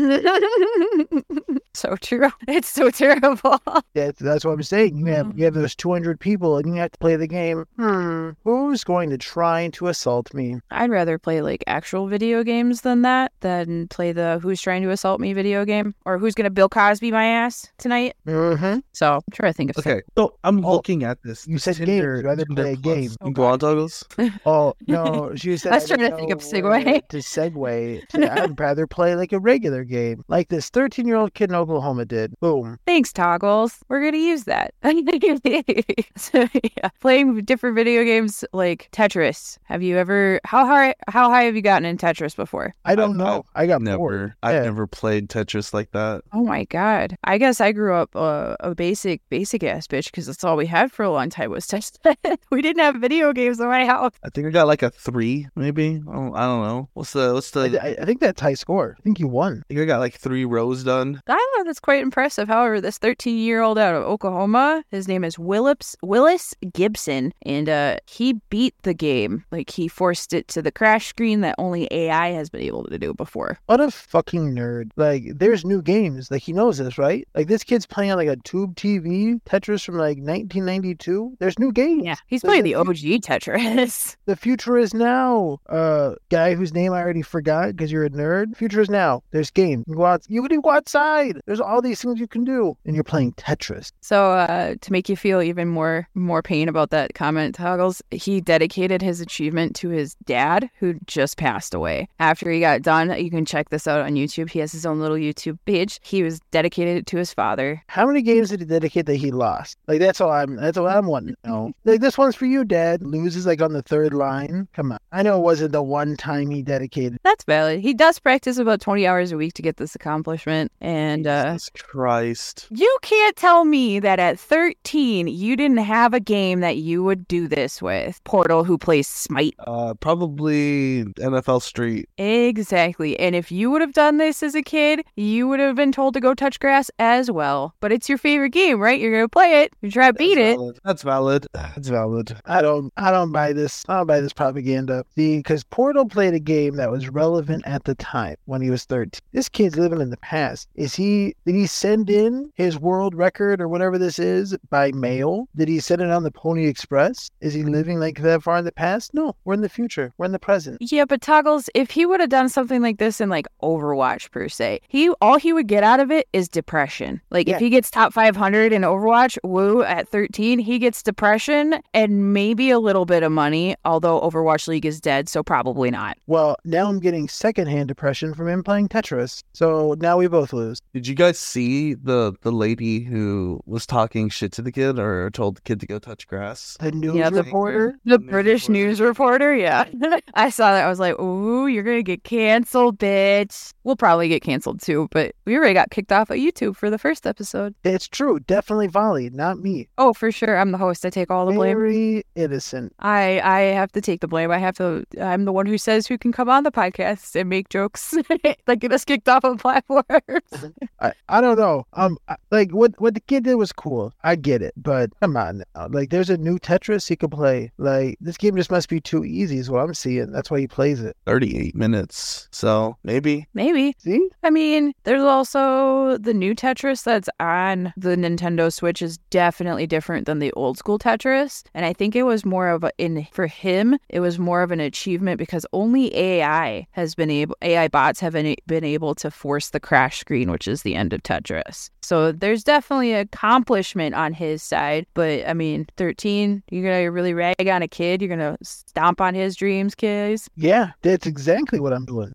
so 1.75 1.97
true. 1.97 2.31
It's 2.49 2.69
so 2.69 2.91
terrible. 2.91 3.59
That's 3.95 4.19
that's 4.21 4.45
what 4.45 4.53
I'm 4.53 4.63
saying. 4.63 4.97
You 4.99 5.07
have 5.07 5.37
you 5.39 5.45
have 5.45 5.55
those 5.55 5.75
200 5.75 6.19
people 6.21 6.57
and 6.57 6.75
you 6.75 6.81
have 6.81 6.93
to 6.93 6.99
play 6.99 7.17
the 7.17 7.27
game. 7.27 7.65
Hmm, 7.77 8.31
who's 8.45 8.85
going 8.85 9.11
to 9.11 9.19
try 9.19 9.69
to 9.69 9.87
assault 9.89 10.33
me? 10.35 10.57
I'd 10.71 10.91
rather 10.91 11.19
play 11.19 11.41
like 11.43 11.65
actual 11.67 12.07
video 12.07 12.43
games 12.43 12.83
than 12.83 13.03
that 13.03 13.33
than 13.41 13.89
play 13.89 14.13
the 14.13 14.39
who's 14.43 14.61
trying 14.61 14.83
to 14.83 14.91
assault 14.91 15.21
me 15.21 15.33
video 15.33 15.65
game 15.65 15.95
or 16.05 16.19
who's 16.19 16.35
gonna 16.35 16.51
Bill 16.51 16.69
Cosby 16.69 17.11
my 17.11 17.25
ass 17.25 17.71
tonight. 17.79 18.15
Mm-hmm. 18.27 18.81
So 18.93 19.15
I'm 19.15 19.21
trying 19.33 19.53
to 19.53 19.57
think 19.57 19.71
of 19.71 19.83
some- 19.83 19.93
Okay, 19.93 20.03
so 20.17 20.35
I'm 20.45 20.65
Oh, 20.65 20.73
looking 20.73 21.05
at 21.05 21.19
this. 21.23 21.47
you 21.47 21.55
this 21.55 21.65
said 21.65 21.77
games. 21.87 21.89
You'd 22.05 22.25
rather 22.25 22.45
play 22.47 22.73
a 22.73 22.77
game. 22.77 23.11
You 23.25 23.33
go 23.33 23.45
on, 23.45 23.59
Douglas. 23.59 24.05
Oh 24.47 24.75
no, 24.87 25.33
she 25.37 25.57
said. 25.57 25.73
I 25.73 25.77
was 25.77 25.87
trying 25.89 25.99
to 26.01 26.05
didn't 26.07 26.19
think 26.19 26.31
of 26.33 26.41
know 26.41 26.47
where 26.47 26.50
segue. 26.53 27.09
To 27.09 27.17
segue, 27.19 28.09
to- 28.09 28.33
I'd 28.43 28.59
rather 28.59 28.87
play 28.87 29.15
like 29.15 29.33
a 29.33 29.39
regular 29.39 29.85
game, 29.85 30.25
like 30.29 30.49
this 30.49 30.69
13 30.71 31.07
year 31.07 31.17
old 31.17 31.35
kid 31.35 31.51
in 31.51 31.57
Oklahoma 31.57 32.05
did. 32.05 32.35
Boom. 32.41 32.79
Thanks, 32.87 33.13
Toggles. 33.13 33.79
We're 33.89 34.03
gonna 34.05 34.17
use 34.23 34.45
that. 34.45 34.75
so, 36.17 36.47
yeah. 36.77 36.89
Playing 37.01 37.41
different 37.45 37.77
video 37.77 38.05
games 38.05 38.45
like 38.53 38.89
Tetris. 38.93 39.59
Have 39.65 39.83
you 39.83 39.97
ever 39.97 40.41
how 40.45 40.67
high 40.67 40.95
how 41.09 41.31
high 41.31 41.43
have 41.45 41.57
you 41.57 41.63
gotten 41.63 41.85
in 41.87 41.97
Tetris 41.97 42.37
before? 42.37 42.75
I 42.85 42.95
don't 42.95 43.11
I've- 43.11 43.19
know. 43.19 43.45
I 43.55 43.67
got 43.67 43.83
Never. 43.83 43.99
bored. 43.99 44.35
I've 44.43 44.55
Yeah. 44.55 44.63
never 44.63 44.87
played 44.87 45.29
Tetris 45.29 45.73
like 45.75 45.91
that. 45.93 46.23
Oh 46.33 46.45
my 46.45 46.65
god. 46.65 47.17
I 47.25 47.39
guess 47.39 47.61
I 47.61 47.73
grew 47.73 47.95
up 47.95 48.15
uh, 48.15 48.57
a 48.61 48.75
basic 48.75 49.23
basic 49.29 49.63
ass 49.65 49.87
bitch 49.87 50.07
because 50.07 50.27
that's 50.27 50.45
all 50.45 50.57
we 50.57 50.67
had 50.67 50.93
for 50.93 51.03
a 51.05 51.11
long 51.11 51.31
time 51.31 51.51
was 51.51 51.67
Tetris. 51.67 51.99
we 52.51 52.63
didn't 52.63 52.83
have 52.83 52.97
video 52.97 53.33
games 53.33 53.61
in 53.61 53.67
my 53.67 53.85
house. 53.87 54.13
I 54.25 54.29
think 54.31 54.47
I 54.47 54.51
got 54.51 54.67
like 54.67 54.83
a 54.83 54.91
three, 54.91 55.49
maybe. 55.57 56.01
I 56.09 56.13
don't, 56.13 56.35
I 56.41 56.47
don't 56.47 56.63
know. 56.67 56.89
What's 56.95 57.13
the 57.13 57.35
what's 57.35 57.51
the? 57.51 57.79
I, 57.83 57.89
I- 57.89 57.97
I 58.01 58.05
think 58.07 58.21
that's 58.21 58.41
high 58.41 58.55
score. 58.55 58.97
I 58.99 59.03
think 59.03 59.19
you 59.21 59.29
won. 59.29 59.63
I 59.65 59.75
think 59.75 59.81
I 59.81 59.85
got 59.85 59.99
like 60.01 60.15
three 60.15 60.45
rows 60.47 60.83
done. 60.85 61.21
I 61.27 61.35
don't 61.35 61.59
know. 61.59 61.65
That's 61.69 61.81
quite 61.81 62.03
impressive. 62.03 62.49
However, 62.49 62.81
this 62.81 62.97
13 62.99 63.37
year 63.39 63.61
old 63.61 63.79
out 63.79 63.95
of 63.95 64.03
Oklahoma, 64.05 64.83
his 64.91 65.07
name 65.07 65.23
is 65.25 65.39
Willips 65.39 65.97
Willis 66.03 66.55
Gibson, 66.73 67.33
and 67.43 67.69
uh, 67.69 67.97
he 68.07 68.41
beat 68.49 68.75
the 68.83 68.95
game. 68.95 69.45
Like 69.53 69.69
he 69.71 69.87
forced 69.87 70.33
it 70.33 70.49
to 70.49 70.63
the 70.63 70.73
crash 70.73 71.09
screen 71.09 71.43
that 71.43 71.55
only 71.59 71.87
AI 71.91 72.31
has 72.31 72.49
been 72.49 72.63
able 72.63 72.85
to 72.85 72.99
do 72.99 73.13
before. 73.13 73.59
What 73.67 73.81
a 73.81 73.91
fucking 73.91 74.55
nerd. 74.55 74.91
Like, 74.97 75.25
there's 75.37 75.65
new 75.65 75.83
games. 75.83 76.31
Like, 76.31 76.43
he 76.43 76.53
knows 76.55 76.79
this, 76.79 76.97
right? 76.97 77.29
Like, 77.35 77.49
this 77.49 77.65
kid's 77.65 77.87
playing 77.87 78.13
on 78.13 78.17
like 78.19 78.29
a 78.29 78.37
tube 78.37 78.77
TV, 78.77 79.41
Tetris 79.43 79.85
from 79.85 79.97
like 79.97 80.17
1992. 80.19 81.37
There's 81.39 81.59
new 81.59 81.73
games. 81.73 82.05
Yeah, 82.05 82.17
he's 82.27 82.41
playing 82.43 82.65
the 82.65 82.71
the 82.71 82.77
OG 82.77 82.97
Tetris. 83.23 84.17
The 84.27 84.37
future 84.37 84.77
is 84.79 84.95
now. 84.95 85.59
Uh, 85.69 86.15
guy 86.31 86.55
whose 86.55 86.73
name 86.73 86.93
I 86.93 87.03
already 87.03 87.23
forgot 87.23 87.69
because 87.69 87.93
you're 87.93 88.05
a 88.05 88.11
nerd. 88.11 88.57
Future 88.57 88.81
is 88.81 88.89
now. 88.89 89.23
There's 89.33 89.51
games. 89.51 89.85
You 89.87 89.97
go 89.97 90.07
out. 90.07 90.23
You 90.29 90.43
can 90.43 90.61
go 90.61 90.71
outside. 90.71 91.41
There's 91.47 91.61
all 91.61 91.83
these 91.83 92.01
things 92.01 92.19
you 92.19 92.29
can 92.29 92.45
do, 92.45 92.77
and 92.87 92.95
you're 92.95 93.05
playing 93.05 93.33
Tetris. 93.33 93.93
So 94.01 94.33
uh, 94.33 94.77
to 94.81 94.93
make 94.93 95.09
you 95.09 95.17
feel 95.17 95.43
even 95.43 95.69
more 95.69 96.09
more 96.15 96.43
pain 96.43 96.69
about 96.69 96.91
that 96.91 97.15
comment, 97.15 97.57
Toggles, 97.57 98.01
he 98.11 98.41
dedicated 98.41 99.03
his 99.03 99.21
achievement 99.21 99.75
to 99.77 99.91
his 99.91 100.15
dad, 100.25 100.71
who 100.79 100.95
just 101.07 101.37
passed 101.37 101.75
away. 101.75 102.09
After 102.19 102.51
he 102.51 102.61
got 102.61 102.83
done, 102.83 103.11
you 103.23 103.31
can 103.31 103.45
check 103.45 103.71
this 103.71 103.87
out 103.87 104.01
on 104.01 104.15
YouTube. 104.15 104.51
He 104.51 104.61
has 104.61 104.73
his 104.73 104.87
own 104.87 105.01
little 105.01 105.17
YouTube 105.17 105.59
page. 105.67 106.01
He 106.03 106.23
was 106.23 106.41
dedicated 106.53 107.07
to 107.09 107.19
his 107.19 107.35
father. 107.35 107.83
How 107.89 108.07
many 108.07 108.23
games 108.23 108.51
did 108.51 108.61
he 108.61 108.67
dedicate 108.67 109.07
that 109.07 109.17
he 109.17 109.33
lost? 109.33 109.77
Like 109.89 109.99
that's 109.99 110.21
all 110.21 110.31
I'm. 110.31 110.57
That's 110.57 110.79
all 110.79 110.87
I'm 110.87 111.07
wanting 111.07 111.35
to 111.43 111.51
know. 111.51 111.73
Like 111.85 112.01
this 112.01 112.17
one's 112.17 112.37
for 112.37 112.47
you, 112.47 112.65
Dad. 112.65 113.03
Loses 113.03 113.47
like 113.47 113.61
on 113.61 113.73
the 113.73 113.83
third 113.83 114.15
line. 114.15 114.69
Come 114.75 114.93
on. 114.93 114.99
I 115.13 115.23
know 115.23 115.39
it 115.39 115.43
wasn't 115.43 115.73
the 115.73 115.83
one 115.83 116.17
time 116.21 116.51
he 116.51 116.63
dedicated. 116.63 117.19
That's 117.23 117.45
valid. 117.45 117.81
He 117.81 117.93
does 117.93 118.19
practice 118.19 118.57
about 118.57 118.81
20 118.81 119.07
hours 119.07 119.33
a 119.33 119.37
week 119.37 119.53
to 119.55 119.63
get 119.63 119.77
this 119.77 119.95
accomplishment. 119.95 120.73
And 120.81 121.27
uh, 121.27 121.53
Jesus 121.53 121.71
Christ. 121.71 122.67
you 122.71 122.99
can't 123.03 123.37
tell 123.37 123.65
me 123.67 123.99
that 124.01 124.19
at 124.19 124.39
13, 124.39 125.29
you 125.29 125.51
you 125.51 125.57
didn't 125.57 125.79
have 125.79 126.15
a 126.15 126.21
game 126.21 126.61
that 126.61 126.77
you 126.77 127.03
would 127.03 127.27
do 127.27 127.49
this 127.49 127.83
with, 127.83 128.23
Portal, 128.23 128.63
who 128.63 128.79
plays 128.79 129.09
Smite. 129.09 129.57
Uh, 129.59 129.95
probably 129.95 131.03
NFL 131.19 131.61
Street. 131.61 132.09
Exactly. 132.19 133.19
And 133.19 133.35
if 133.35 133.51
you 133.51 133.69
would 133.69 133.81
have 133.81 133.93
done 133.93 134.19
this 134.19 134.45
as 134.45 134.55
a 134.55 134.63
kid, 134.63 135.05
you 135.17 135.49
would 135.49 135.59
have 135.59 135.75
been 135.75 135.91
told 135.91 136.15
to 136.15 136.21
go 136.21 136.35
touch 136.35 136.61
grass 136.61 136.89
as 137.01 137.33
well. 137.33 137.75
But 137.81 137.91
it's 137.91 138.09
your 138.09 138.17
favorite 138.17 138.51
game, 138.51 138.79
right? 138.79 139.01
You're 139.01 139.11
going 139.11 139.25
to 139.25 139.29
play 139.29 139.63
it. 139.63 139.73
You 139.81 139.91
try 139.91 140.07
to 140.07 140.13
beat 140.13 140.37
That's 140.37 140.53
it. 140.53 140.57
valid. 140.57 140.79
That's 140.85 141.03
valid. 141.03 141.47
That's 141.53 141.89
valid. 141.89 142.37
I 142.47 142.63
don't 142.63 142.93
I 142.97 143.11
don't 143.11 143.33
buy 143.33 143.53
this. 143.53 143.85
I 143.89 143.97
don't 143.97 144.07
buy 144.07 144.21
this 144.21 144.33
propaganda. 144.33 145.05
See, 145.17 145.39
because 145.39 145.65
Portal 145.65 146.05
played 146.11 146.35
a 146.35 146.41
game 146.41 146.77
that 146.77 146.91
was 146.91 147.09
relevant 147.09 147.63
at 147.67 147.85
the 147.85 147.95
time 147.95 148.37
when 148.47 148.61
he 148.61 148.71
was 148.71 148.85
13. 148.85 149.21
This 149.33 149.49
kid's 149.49 149.77
living 149.79 150.01
in 150.01 150.11
the 150.11 150.17
past. 150.19 150.69
Is 150.75 150.95
he 150.95 151.35
did 151.47 151.55
he 151.55 151.67
send 151.67 152.11
in 152.11 152.51
his 152.55 152.79
world 152.79 153.15
record 153.15 153.61
or 153.61 153.69
whatever 153.69 153.99
this 153.99 154.19
is 154.19 154.57
by 154.71 154.93
mail? 154.93 155.47
Did 155.57 155.69
he 155.69 155.81
send 155.81 156.03
it 156.03 156.11
on 156.11 156.23
the 156.23 156.31
Pony 156.31 156.67
Express? 156.67 157.31
Is 157.41 157.55
he 157.55 157.63
living 157.63 158.01
like 158.01 158.21
that 158.23 158.43
far 158.43 158.59
in 158.59 158.65
the 158.65 158.73
past? 158.73 159.15
No, 159.15 159.35
we're 159.45 159.55
in 159.55 159.61
the 159.61 159.69
future. 159.69 160.13
We're 160.19 160.27
in 160.27 160.33
the 160.33 160.39
present. 160.39 160.79
Yeah, 160.81 161.05
but 161.05 161.21
Toggles, 161.21 161.69
if 161.75 161.91
he 161.91 162.05
would 162.07 162.21
have 162.21 162.29
done 162.31 162.49
something 162.49 162.83
like 162.83 162.99
this 162.99 163.21
in 163.21 163.29
like 163.29 163.47
Overwatch 163.63 164.31
per 164.31 164.49
se, 164.49 164.81
he 164.89 165.11
all 165.21 165.39
he 165.39 165.53
would 165.53 165.67
get 165.69 165.85
out 165.85 166.01
of 166.01 166.11
it 166.11 166.29
is 166.33 166.49
depression. 166.49 167.21
Like 167.31 167.47
Yeah. 167.49 167.55
if 167.55 167.61
he 167.61 167.71
gets 167.71 167.91
top 167.91 168.13
500 168.13 168.73
in 168.73 168.83
Overwatch, 168.83 169.39
woo, 169.45 169.83
at 169.83 170.09
13, 170.09 170.59
he 170.59 170.79
gets 170.79 171.03
depression 171.03 171.81
and 171.95 172.33
maybe 172.33 172.71
a 172.71 172.79
little 172.79 173.07
bit 173.07 173.23
of 173.23 173.31
money, 173.33 173.77
although 173.85 174.21
Overwatch 174.21 174.67
League 174.67 174.87
is 174.87 175.01
dead, 175.01 175.29
so 175.29 175.43
probably 175.43 175.91
not. 175.91 176.00
Well, 176.27 176.57
now 176.65 176.89
I'm 176.89 177.01
getting 177.01 177.29
secondhand 177.29 177.89
depression 177.89 178.35
from 178.35 178.49
him 178.49 178.63
playing 178.63 178.89
Tetris. 178.89 179.43
So 179.53 179.95
now 180.01 180.17
we 180.17 180.27
both 180.29 180.53
lose. 180.53 180.81
Did 180.95 181.07
you 181.07 181.15
guys 181.15 181.39
see 181.39 181.95
the 181.95 182.35
the 182.43 182.53
lady 182.53 183.01
who 183.01 183.61
was 183.67 183.87
talking 183.87 184.29
shit 184.29 184.53
to 184.53 184.63
the 184.63 184.73
kid 184.73 184.99
or 184.99 185.31
told 185.31 185.57
the 185.57 185.61
kid 185.63 185.81
to 185.81 185.87
go 185.87 185.99
touch 185.99 186.27
grass? 186.27 186.77
The 186.81 186.93
news 186.93 187.15
Yeah, 187.15 187.31
the- 187.31 187.43
reporter. 187.43 187.95
The 188.05 188.19
News 188.19 188.31
British 188.31 188.63
reporter. 188.69 188.87
news 188.87 189.01
reporter, 189.01 189.55
yeah. 189.57 189.85
I 190.35 190.51
saw 190.51 190.73
that. 190.73 190.85
I 190.85 190.89
was 190.89 191.01
like, 191.01 191.19
ooh, 191.21 191.67
you're 191.67 191.83
going 191.83 191.99
to 191.99 192.03
get 192.03 192.25
canceled, 192.25 192.99
bitch. 192.99 193.73
We'll 193.85 193.97
probably 193.97 194.29
get 194.29 194.43
canceled 194.43 194.81
too, 194.81 195.09
but 195.11 195.35
we 195.45 195.57
already 195.57 195.75
got 195.75 195.91
kicked 195.91 196.13
off 196.13 196.31
of 196.31 196.37
YouTube 196.37 196.77
for 196.77 196.91
the 196.91 196.99
first 196.99 197.27
episode. 197.27 197.75
It's 197.85 198.09
true. 198.09 198.41
Definitely 198.41 198.89
Volley, 198.89 199.31
not 199.31 199.59
me. 199.59 199.89
Oh, 199.99 200.13
for 200.13 200.31
sure. 200.31 200.57
I'm 200.59 200.71
the 200.73 200.79
host. 200.79 201.05
I 201.05 201.11
take 201.11 201.31
all 201.31 201.47
the 201.47 201.53
blame. 201.53 201.77
Very 201.77 202.25
innocent. 202.35 202.93
I 203.01 203.41
I 203.41 203.61
have 203.75 203.93
to 203.93 204.01
take 204.01 204.21
the 204.21 204.29
blame. 204.29 204.51
I 204.51 204.59
have 204.59 204.77
to. 204.77 205.05
I'm 205.21 205.45
the 205.45 205.53
one 205.53 205.67
who 205.67 205.79
says 205.91 206.07
who 206.07 206.17
can 206.17 206.31
come 206.31 206.49
on 206.49 206.63
the 206.63 206.71
podcast 206.71 207.35
and 207.35 207.49
make 207.51 207.69
jokes 207.69 208.15
like 208.69 208.79
get 208.79 208.93
us 208.93 209.05
kicked 209.05 209.29
off 209.29 209.43
of 209.43 209.59
platforms. 209.59 210.05
I, 211.01 211.13
I 211.29 211.41
don't 211.41 211.59
know. 211.59 211.85
Um, 211.95 212.17
I- 212.29 212.37
like 212.53 212.71
what 212.71 212.93
what 213.01 213.15
the 213.15 213.21
kid 213.21 213.45
did 213.45 213.57
was 213.57 213.73
cool. 213.73 214.13
I 214.23 214.37
get 214.37 214.63
it, 214.63 214.75
but 214.77 215.11
come 215.21 215.37
on 215.37 215.65
now. 215.75 215.89
Like, 215.89 216.11
there's 216.11 216.31
a 216.31 216.37
new 216.37 216.59
Tetris 216.59 217.09
he 217.09 217.17
could 217.17 217.31
play. 217.31 217.73
Like, 217.79 218.19
this 218.21 218.37
game 218.37 218.57
just 218.57 218.71
must 218.71 218.89
be 218.89 219.01
too 219.01 219.25
easy, 219.25 219.59
is 219.59 219.71
what 219.71 219.81
I'm 219.83 219.95
seeing. 219.95 220.31
That's 220.31 220.51
why 220.51 220.61
he 220.61 220.67
plays 220.69 221.01
it. 221.01 221.17
38 221.27 221.75
minutes. 221.75 222.49
So 222.53 222.97
maybe. 223.03 223.47
Maybe. 223.55 223.95
See? 223.99 224.29
I 224.43 224.51
mean, 224.51 224.93
there's 225.05 225.23
also 225.23 226.19
the 226.19 226.35
new 226.35 226.55
Tetris 226.55 227.03
that's 227.05 227.29
on 227.41 227.93
the 227.97 228.17
Nintendo 228.17 228.73
Switch 228.73 229.03
is 229.03 229.19
definitely 229.31 229.87
different 229.87 230.27
than 230.27 230.39
the 230.39 230.53
old 230.53 230.79
school 230.79 230.99
Tetris, 230.99 231.65
and 231.75 231.85
I 231.85 231.93
think 231.93 232.15
it 232.15 232.25
was 232.25 232.45
more 232.45 232.69
of 232.69 232.85
a 232.85 232.93
in 232.99 233.27
for 233.33 233.47
him, 233.47 233.97
it 234.09 234.21
was 234.21 234.39
more 234.39 234.63
of 234.63 234.71
an 234.71 234.81
achievement 234.81 235.39
because 235.39 235.67
only 235.81 236.15
AI 236.15 236.87
has 236.91 237.15
been 237.15 237.31
able 237.31 237.57
AI 237.63 237.89
bots 237.89 238.21
have 238.21 238.35
been, 238.35 238.55
been 238.67 238.85
able 238.85 239.15
to 239.15 239.31
force 239.31 239.71
the 239.71 239.81
crash 239.81 240.21
screen, 240.21 240.51
which 240.51 240.69
is 240.69 240.83
the 240.83 240.95
end 240.95 241.13
of 241.15 241.23
Tetris. 241.23 241.91
So 242.03 242.33
there's 242.33 242.65
definitely 242.65 243.15
accomplishment 243.15 244.15
on 244.15 244.33
his 244.33 244.63
side, 244.63 245.07
but 245.15 245.47
I 245.49 245.55
mean, 245.55 245.87
13, 245.97 246.63
you're 246.71 246.83
gonna 246.83 247.11
really 247.11 247.33
rag 247.33 247.67
on 247.67 247.83
a 247.83 247.89
kid, 247.89 248.21
you're 248.21 248.29
gonna 248.29 248.59
stomp 248.63 249.21
on 249.21 249.35
his 249.35 249.57
dreams, 249.57 249.95
kids. 249.95 250.51
Yeah, 250.57 250.91
that's 251.03 251.27
exactly 251.27 251.81
what 251.81 251.93
I'm 251.93 252.05
doing. 252.05 252.33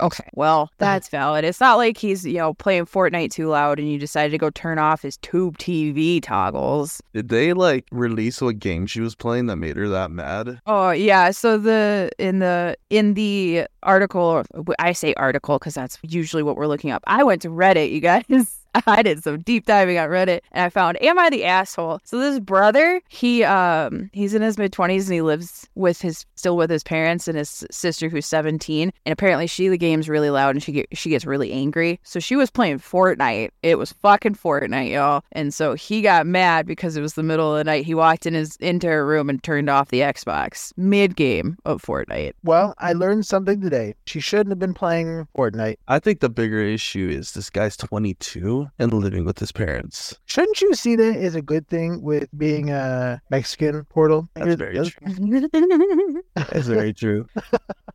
Okay. 0.00 0.28
Well, 0.34 0.70
that's 0.78 1.08
valid. 1.08 1.44
It's 1.44 1.60
not 1.60 1.78
like 1.78 1.96
he's, 1.98 2.24
you 2.24 2.38
know, 2.38 2.54
playing 2.54 2.86
Fortnite 2.86 3.32
too 3.32 3.48
loud 3.48 3.78
and 3.78 3.90
you 3.90 3.98
decided 3.98 4.30
to 4.30 4.38
go 4.38 4.50
turn 4.50 4.78
off 4.78 5.02
his 5.02 5.16
tube 5.16 5.58
TV 5.58 6.22
toggles. 6.22 7.00
Did 7.12 7.28
they 7.28 7.52
like 7.54 7.86
release 7.90 8.40
what 8.40 8.58
game 8.58 8.86
she 8.86 9.00
was 9.00 9.14
playing 9.14 9.46
that 9.46 9.56
made 9.56 9.76
her 9.76 9.88
that 9.88 10.10
mad? 10.10 10.60
Oh, 10.66 10.90
yeah. 10.90 11.30
So 11.30 11.58
the 11.58 12.10
in 12.18 12.38
the 12.38 12.57
in 12.90 13.14
the 13.14 13.66
article, 13.82 14.44
I 14.78 14.92
say 14.92 15.14
article 15.14 15.58
cuz 15.58 15.74
that's 15.74 15.98
usually 16.02 16.42
what 16.42 16.56
we're 16.56 16.66
looking 16.66 16.90
up. 16.90 17.02
I 17.06 17.22
went 17.24 17.42
to 17.42 17.48
Reddit, 17.48 17.90
you 17.92 18.00
guys. 18.00 18.58
I 18.86 19.02
did 19.02 19.22
some 19.22 19.40
deep 19.40 19.66
diving 19.66 19.98
on 19.98 20.08
Reddit 20.08 20.40
and 20.52 20.64
I 20.64 20.68
found 20.68 21.02
Am 21.02 21.18
I 21.18 21.30
the 21.30 21.44
Asshole? 21.44 22.00
So 22.04 22.18
this 22.18 22.38
brother, 22.40 23.00
he 23.08 23.44
um 23.44 24.10
he's 24.12 24.34
in 24.34 24.42
his 24.42 24.58
mid 24.58 24.72
twenties 24.72 25.08
and 25.08 25.14
he 25.14 25.22
lives 25.22 25.68
with 25.74 26.00
his 26.00 26.26
still 26.34 26.56
with 26.56 26.70
his 26.70 26.82
parents 26.82 27.28
and 27.28 27.38
his 27.38 27.64
sister 27.70 28.08
who's 28.08 28.26
seventeen. 28.26 28.92
And 29.06 29.12
apparently 29.12 29.46
she 29.46 29.68
the 29.68 29.78
game's 29.78 30.08
really 30.08 30.30
loud 30.30 30.54
and 30.54 30.62
she 30.62 30.72
get 30.72 30.86
she 30.92 31.10
gets 31.10 31.24
really 31.24 31.52
angry. 31.52 32.00
So 32.02 32.20
she 32.20 32.36
was 32.36 32.50
playing 32.50 32.78
Fortnite. 32.78 33.50
It 33.62 33.78
was 33.78 33.92
fucking 33.92 34.34
Fortnite, 34.34 34.90
y'all. 34.90 35.22
And 35.32 35.52
so 35.52 35.74
he 35.74 36.02
got 36.02 36.26
mad 36.26 36.66
because 36.66 36.96
it 36.96 37.02
was 37.02 37.14
the 37.14 37.22
middle 37.22 37.52
of 37.52 37.58
the 37.58 37.64
night. 37.64 37.84
He 37.84 37.94
walked 37.94 38.26
in 38.26 38.34
his 38.34 38.56
into 38.56 38.86
her 38.86 39.06
room 39.06 39.30
and 39.30 39.42
turned 39.42 39.70
off 39.70 39.88
the 39.88 40.00
Xbox 40.00 40.72
mid 40.76 41.16
game 41.16 41.56
of 41.64 41.82
Fortnite. 41.82 42.32
Well, 42.44 42.74
I 42.78 42.92
learned 42.92 43.26
something 43.26 43.60
today. 43.68 43.94
She 44.06 44.20
shouldn't 44.20 44.50
have 44.50 44.58
been 44.58 44.74
playing 44.74 45.28
Fortnite. 45.36 45.76
I 45.88 45.98
think 45.98 46.20
the 46.20 46.28
bigger 46.28 46.60
issue 46.60 47.08
is 47.10 47.32
this 47.32 47.50
guy's 47.50 47.76
22 47.76 48.68
and 48.78 48.92
living 48.92 49.24
with 49.24 49.38
his 49.38 49.52
parents. 49.52 50.18
Shouldn't 50.26 50.60
you 50.60 50.74
see 50.74 50.96
that 50.96 51.16
as 51.16 51.34
a 51.34 51.42
good 51.42 51.68
thing 51.68 52.02
with 52.02 52.28
being 52.36 52.70
a 52.70 53.20
Mexican 53.30 53.84
portal? 53.84 54.28
That's 54.34 54.54
very 54.54 54.78
true. 54.90 55.48
That's 56.34 56.66
very 56.66 56.94
true. 56.94 57.26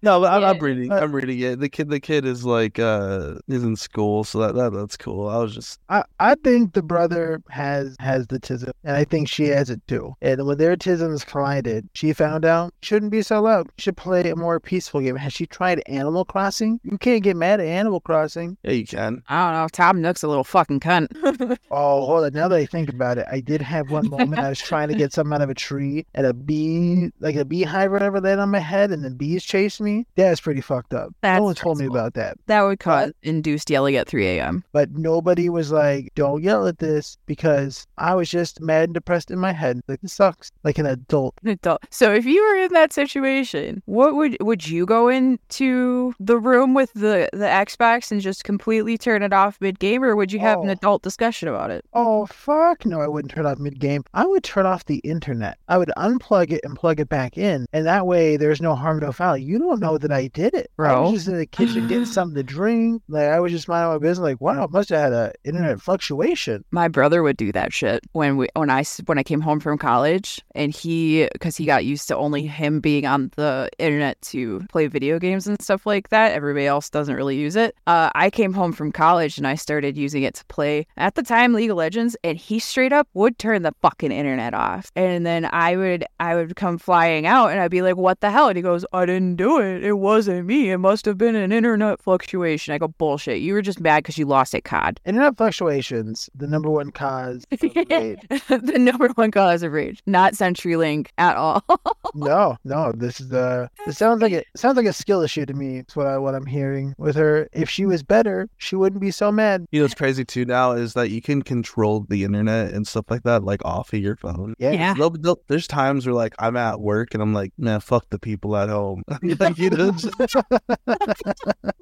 No, 0.03 0.19
but 0.19 0.33
I'm, 0.33 0.43
I'm 0.43 0.59
reading. 0.59 0.91
I'm 0.91 1.15
reading 1.15 1.39
it. 1.39 1.59
The 1.61 1.69
kid, 1.69 1.89
the 1.89 1.99
kid 2.01 2.25
is 2.25 2.43
like, 2.43 2.77
uh, 2.77 3.35
is 3.47 3.63
in 3.63 3.77
school, 3.77 4.25
so 4.25 4.39
that, 4.39 4.53
that 4.55 4.73
that's 4.73 4.97
cool. 4.97 5.29
I 5.29 5.37
was 5.37 5.55
just, 5.55 5.79
I, 5.87 6.03
I 6.19 6.35
think 6.35 6.73
the 6.73 6.83
brother 6.83 7.41
has 7.49 7.95
has 7.99 8.27
the 8.27 8.37
tism, 8.37 8.71
and 8.83 8.97
I 8.97 9.05
think 9.05 9.29
she 9.29 9.45
has 9.45 9.69
it 9.69 9.81
too. 9.87 10.13
And 10.21 10.45
when 10.45 10.57
their 10.57 10.75
tisms 10.75 11.25
collided, 11.25 11.87
she 11.93 12.11
found 12.11 12.43
out 12.43 12.73
shouldn't 12.81 13.13
be 13.13 13.21
so 13.21 13.41
loud. 13.41 13.69
Should 13.77 13.95
play 13.95 14.29
a 14.29 14.35
more 14.35 14.59
peaceful 14.59 14.99
game. 14.99 15.15
Has 15.15 15.31
she 15.31 15.45
tried 15.45 15.62
Animal 15.87 16.25
Crossing? 16.25 16.79
You 16.83 16.97
can't 16.97 17.23
get 17.23 17.35
mad 17.35 17.59
at 17.59 17.67
Animal 17.67 17.99
Crossing. 18.01 18.57
yeah, 18.63 18.71
you 18.71 18.85
can. 18.85 19.23
I 19.29 19.45
don't 19.51 19.61
know. 19.61 19.67
Tom 19.71 20.01
Nook's 20.01 20.23
a 20.23 20.27
little 20.27 20.43
fucking 20.43 20.79
cunt. 20.79 21.07
Oh, 21.75 22.05
hold 22.05 22.23
on. 22.25 22.33
Now 22.33 22.47
that 22.47 22.55
I 22.55 22.65
think 22.67 22.87
about 22.89 23.17
it, 23.17 23.25
I 23.31 23.39
did 23.39 23.59
have 23.61 23.89
one 23.89 24.07
moment 24.09 24.39
I 24.39 24.49
was 24.49 24.59
trying 24.59 24.89
to 24.89 24.95
get 24.95 25.11
something 25.13 25.33
out 25.33 25.41
of 25.41 25.49
a 25.49 25.55
tree, 25.55 26.05
and 26.13 26.25
a 26.27 26.33
bee, 26.33 27.09
like 27.19 27.35
a 27.35 27.43
beehive 27.45 27.89
or 27.89 27.93
whatever, 27.93 28.21
landed 28.21 28.41
on 28.43 28.49
my 28.49 28.59
head, 28.59 28.91
and 28.91 29.03
the 29.03 29.09
bees 29.09 29.43
chased 29.43 29.81
me. 29.81 30.05
That's 30.15 30.39
pretty 30.39 30.61
fucked 30.61 30.93
up. 30.93 31.13
That's 31.21 31.39
no 31.39 31.45
one 31.45 31.55
told 31.55 31.79
me 31.79 31.87
about 31.87 32.13
that. 32.13 32.37
that 32.45 32.61
would 32.61 32.79
cause 32.79 33.11
induced 33.23 33.69
yelling 33.71 33.95
at 33.95 34.07
3 34.07 34.25
a.m. 34.27 34.63
But 34.71 34.91
nobody 34.91 35.49
was 35.49 35.71
like, 35.71 36.11
don't 36.15 36.43
yell 36.43 36.67
at 36.67 36.77
this 36.77 37.17
because 37.25 37.87
I 37.97 38.13
was 38.13 38.29
just 38.29 38.61
mad 38.61 38.85
and 38.85 38.93
depressed 38.93 39.31
in 39.31 39.39
my 39.39 39.51
head. 39.53 39.81
Like, 39.87 40.01
this 40.01 40.13
sucks. 40.13 40.51
Like 40.63 40.77
an 40.77 40.85
adult. 40.85 41.33
Adult. 41.45 41.81
So 41.89 42.13
if 42.13 42.25
you 42.25 42.41
were 42.43 42.63
in 42.65 42.73
that 42.73 42.93
situation, 42.93 43.81
what 43.85 44.15
would 44.15 44.37
would 44.41 44.67
you 44.67 44.85
go 44.85 45.07
into 45.53 46.13
the 46.19 46.37
room 46.37 46.73
with 46.73 46.91
the 46.93 47.29
the 47.33 47.45
Xbox 47.45 48.11
and 48.11 48.21
just 48.21 48.43
completely 48.43 48.97
turn 48.97 49.21
it 49.23 49.33
off 49.33 49.57
mid 49.61 49.79
game, 49.79 50.03
or 50.03 50.15
would 50.15 50.31
you 50.31 50.39
have 50.39 50.59
an 50.61 50.69
Oh. 50.69 50.71
adult 50.71 51.03
discussion 51.03 51.47
about 51.47 51.71
it? 51.71 51.85
Oh, 51.93 52.25
fuck 52.25 52.85
no, 52.85 53.01
I 53.01 53.07
wouldn't 53.07 53.31
turn 53.33 53.45
off 53.45 53.59
mid 53.59 53.79
game. 53.79 54.03
I 54.13 54.25
would 54.25 54.43
turn 54.43 54.65
off 54.65 54.85
the 54.85 54.97
internet. 54.99 55.57
I 55.67 55.77
would 55.77 55.91
unplug 55.97 56.51
it 56.51 56.61
and 56.63 56.75
plug 56.75 56.99
it 56.99 57.09
back 57.09 57.37
in. 57.37 57.65
And 57.73 57.85
that 57.85 58.07
way 58.07 58.37
there's 58.37 58.61
no 58.61 58.75
harm, 58.75 58.99
no 58.99 59.11
foul. 59.11 59.37
You 59.37 59.59
don't 59.59 59.79
know 59.79 59.97
that 59.97 60.11
I 60.11 60.27
did 60.27 60.53
it. 60.53 60.71
I 60.79 60.99
was 60.99 61.13
just 61.13 61.27
in 61.27 61.37
the 61.37 61.45
kitchen 61.45 61.87
getting 61.87 62.05
something 62.17 62.35
to 62.35 62.43
drink. 62.43 63.01
Like, 63.07 63.27
I 63.27 63.39
was 63.39 63.51
just 63.51 63.67
minding 63.67 63.91
my 63.93 63.97
business. 63.99 64.23
Like, 64.23 64.41
wow, 64.41 64.67
must 64.71 64.89
have 64.89 64.99
had 64.99 65.13
a 65.13 65.33
internet 65.43 65.81
fluctuation. 65.81 66.63
My 66.71 66.87
brother 66.87 67.23
would 67.23 67.37
do 67.37 67.51
that 67.51 67.73
shit 67.73 68.03
when 68.13 68.37
we 68.37 68.47
when 68.55 68.69
I 68.69 68.83
when 69.05 69.17
I 69.17 69.23
came 69.23 69.41
home 69.41 69.59
from 69.59 69.77
college, 69.77 70.41
and 70.55 70.73
he 70.73 71.27
because 71.33 71.57
he 71.57 71.65
got 71.65 71.85
used 71.85 72.07
to 72.07 72.17
only 72.17 72.45
him 72.47 72.79
being 72.79 73.05
on 73.05 73.31
the 73.35 73.69
internet 73.77 74.21
to 74.21 74.61
play 74.69 74.87
video 74.87 75.19
games 75.19 75.42
and 75.47 75.61
stuff 75.61 75.85
like 75.85 76.09
that. 76.09 76.33
Everybody 76.33 76.65
else 76.65 76.89
doesn't 76.89 77.15
really 77.15 77.37
use 77.37 77.55
it. 77.55 77.75
Uh, 77.87 78.09
I 78.15 78.29
came 78.29 78.53
home 78.53 78.73
from 78.73 78.91
college 78.91 79.37
and 79.37 79.47
I 79.47 79.55
started 79.55 79.97
using 79.97 80.23
it 80.23 80.35
to 80.35 80.45
play 80.45 80.85
at 80.97 81.15
the 81.15 81.23
time 81.23 81.53
League 81.53 81.71
of 81.71 81.77
Legends, 81.77 82.15
and 82.23 82.37
he 82.37 82.59
straight 82.59 82.93
up 82.93 83.07
would 83.13 83.37
turn 83.37 83.63
the 83.63 83.73
fucking 83.81 84.11
internet 84.11 84.53
off, 84.53 84.91
and 84.95 85.25
then 85.25 85.49
I 85.51 85.75
would 85.75 86.05
I 86.19 86.35
would 86.35 86.55
come 86.55 86.77
flying 86.77 87.25
out 87.25 87.47
and 87.47 87.59
I'd 87.59 87.71
be 87.71 87.81
like, 87.81 87.97
"What 87.97 88.21
the 88.21 88.31
hell?" 88.31 88.47
And 88.47 88.57
he 88.57 88.61
goes, 88.61 88.85
"I 88.93 89.05
didn't 89.05 89.35
do 89.35 89.59
it. 89.59 89.83
It 89.83 89.93
wasn't 89.93 90.45
me. 90.45 90.71
It 90.71 90.77
must 90.77 91.05
have 91.05 91.17
been 91.17 91.35
an 91.35 91.51
internet 91.51 92.01
fluctuation." 92.01 92.73
I 92.73 92.77
go, 92.77 92.87
"Bullshit. 92.87 93.41
You 93.41 93.53
were 93.53 93.61
just 93.61 93.79
mad 93.79 94.03
because 94.03 94.17
you 94.17 94.25
lost 94.25 94.55
at 94.55 94.63
COD." 94.63 94.99
Internet 95.05 95.37
fluctuations, 95.37 96.29
the 96.35 96.47
number 96.47 96.69
one 96.69 96.91
cause 96.91 97.45
of 97.51 97.61
rage. 97.89 98.19
the 98.29 98.79
number 98.79 99.09
one 99.15 99.31
cause 99.31 99.63
of 99.63 99.71
rage, 99.71 100.01
not 100.05 100.33
CenturyLink 100.33 101.07
at 101.17 101.35
all. 101.35 101.63
no, 102.13 102.57
no, 102.63 102.91
this 102.93 103.19
is 103.19 103.31
uh 103.31 103.67
this 103.85 103.97
sounds 103.97 104.21
like 104.21 104.31
it 104.33 104.47
sounds 104.55 104.77
like 104.77 104.85
a 104.85 104.93
skill 104.93 105.21
issue 105.33 105.45
to 105.47 105.53
me. 105.53 105.77
It's 105.77 105.95
what 105.95 106.05
I 106.07 106.17
what 106.17 106.35
I'm 106.35 106.45
hearing 106.45 106.93
with 106.97 107.15
her. 107.15 107.47
If 107.53 107.69
she 107.69 107.85
was 107.85 108.03
better, 108.03 108.47
she 108.57 108.75
wouldn't 108.75 109.01
be 109.01 109.11
so 109.11 109.31
mad. 109.31 109.65
You 109.71 109.79
know 109.79 109.85
what's 109.85 109.95
crazy 109.95 110.23
too 110.23 110.45
now 110.45 110.73
is 110.73 110.93
that 110.93 111.09
you 111.09 111.21
can 111.21 111.41
control 111.41 112.05
the 112.07 112.23
internet 112.23 112.73
and 112.73 112.87
stuff 112.87 113.05
like 113.09 113.23
that, 113.23 113.43
like 113.43 113.63
off 113.65 113.93
of 113.93 113.99
your 113.99 114.15
phone. 114.15 114.53
Yeah. 114.59 114.71
Yeah. 114.71 114.93
There'll- 114.93 115.09
there'll- 115.11 115.41
there's 115.47 115.67
times 115.67 116.05
where 116.05 116.13
like 116.13 116.35
I'm 116.39 116.55
at 116.57 116.79
work 116.81 117.13
and 117.13 117.23
I'm 117.23 117.33
like, 117.33 117.51
man, 117.57 117.79
fuck 117.79 118.09
the 118.09 118.19
people 118.19 118.55
at 118.55 118.69
home. 118.69 119.03
like, 119.39 119.57
you 119.57 119.69
know, 119.71 119.91
just- 119.91 120.13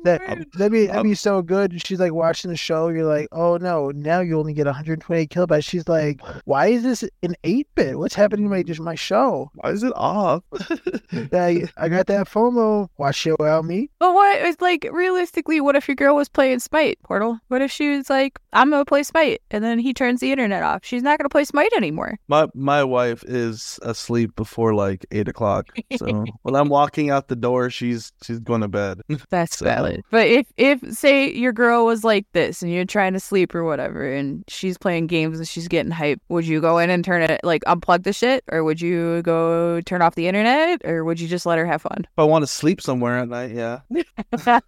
That 0.03 0.47
that'd 0.55 0.71
be 0.71 0.87
that'd 0.87 1.03
be 1.03 1.13
so 1.13 1.41
good. 1.43 1.79
She's 1.85 1.99
like 1.99 2.13
watching 2.13 2.49
the 2.49 2.57
show. 2.57 2.87
You're 2.87 3.05
like, 3.05 3.27
oh 3.31 3.57
no, 3.57 3.89
now 3.91 4.21
you 4.21 4.39
only 4.39 4.53
get 4.53 4.65
128 4.65 5.29
kilobytes. 5.29 5.63
She's 5.63 5.87
like, 5.87 6.21
why 6.45 6.67
is 6.67 6.81
this 6.83 7.03
an 7.21 7.35
8 7.43 7.67
bit? 7.75 7.99
What's 7.99 8.15
happening 8.15 8.45
to 8.45 8.49
my 8.49 8.63
just 8.63 8.79
my 8.79 8.95
show? 8.95 9.51
why 9.55 9.69
is 9.69 9.83
it 9.83 9.93
off? 9.95 10.43
I 11.33 11.67
I 11.77 11.87
got 11.89 12.07
that 12.07 12.27
FOMO. 12.27 12.87
Watch 12.97 13.27
it 13.27 13.37
without 13.41 13.65
me. 13.65 13.89
But 13.99 14.13
what 14.13 14.41
it's 14.41 14.61
like 14.61 14.87
realistically, 14.91 15.59
what 15.61 15.75
if 15.75 15.87
your 15.87 15.95
girl 15.95 16.15
was 16.15 16.29
playing 16.29 16.59
Smite, 16.59 16.97
Portal? 17.03 17.39
What 17.49 17.61
if 17.61 17.71
she 17.71 17.95
was 17.95 18.09
like, 18.09 18.39
I'm 18.53 18.69
gonna 18.69 18.85
play 18.85 19.03
Smite 19.03 19.41
and 19.51 19.63
then 19.63 19.79
he 19.79 19.93
turns 19.93 20.19
the 20.19 20.31
internet 20.31 20.63
off? 20.63 20.81
She's 20.83 21.03
not 21.03 21.17
gonna 21.19 21.29
play 21.29 21.43
Smite 21.43 21.71
anymore. 21.75 22.17
My 22.27 22.47
my 22.53 22.83
wife 22.83 23.23
is 23.27 23.79
asleep 23.81 24.35
before 24.35 24.73
like 24.73 25.05
eight 25.11 25.27
o'clock. 25.27 25.67
So 25.97 26.05
when 26.43 26.55
I'm 26.55 26.69
walking 26.69 27.09
out 27.09 27.27
the 27.27 27.35
door, 27.35 27.69
she's 27.69 28.11
she's 28.23 28.39
going 28.39 28.61
to 28.61 28.67
bed. 28.67 29.01
That's 29.29 29.57
So- 29.57 29.65
valid. 29.65 30.01
But 30.11 30.27
if 30.27 30.47
if 30.57 30.81
say 30.93 31.31
your 31.31 31.51
girl 31.53 31.85
was 31.85 32.03
like 32.03 32.25
this 32.33 32.61
and 32.61 32.71
you're 32.71 32.85
trying 32.85 33.13
to 33.13 33.19
sleep 33.19 33.53
or 33.55 33.63
whatever 33.63 34.09
and 34.11 34.43
she's 34.47 34.77
playing 34.77 35.07
games 35.07 35.37
and 35.39 35.47
she's 35.47 35.67
getting 35.67 35.91
hype, 35.91 36.19
would 36.29 36.45
you 36.45 36.61
go 36.61 36.77
in 36.77 36.89
and 36.89 37.03
turn 37.03 37.21
it 37.23 37.41
like 37.43 37.63
unplug 37.65 38.03
the 38.03 38.13
shit? 38.13 38.43
Or 38.51 38.63
would 38.63 38.81
you 38.81 39.21
go 39.23 39.81
turn 39.81 40.01
off 40.01 40.15
the 40.15 40.27
internet? 40.27 40.81
Or 40.85 41.03
would 41.03 41.19
you 41.19 41.27
just 41.27 41.45
let 41.45 41.57
her 41.57 41.65
have 41.65 41.81
fun? 41.81 41.99
If 41.99 42.09
I 42.17 42.23
want 42.23 42.43
to 42.43 42.47
sleep 42.47 42.81
somewhere 42.81 43.17
at 43.17 43.29
night, 43.31 43.51
yeah. 43.51 43.79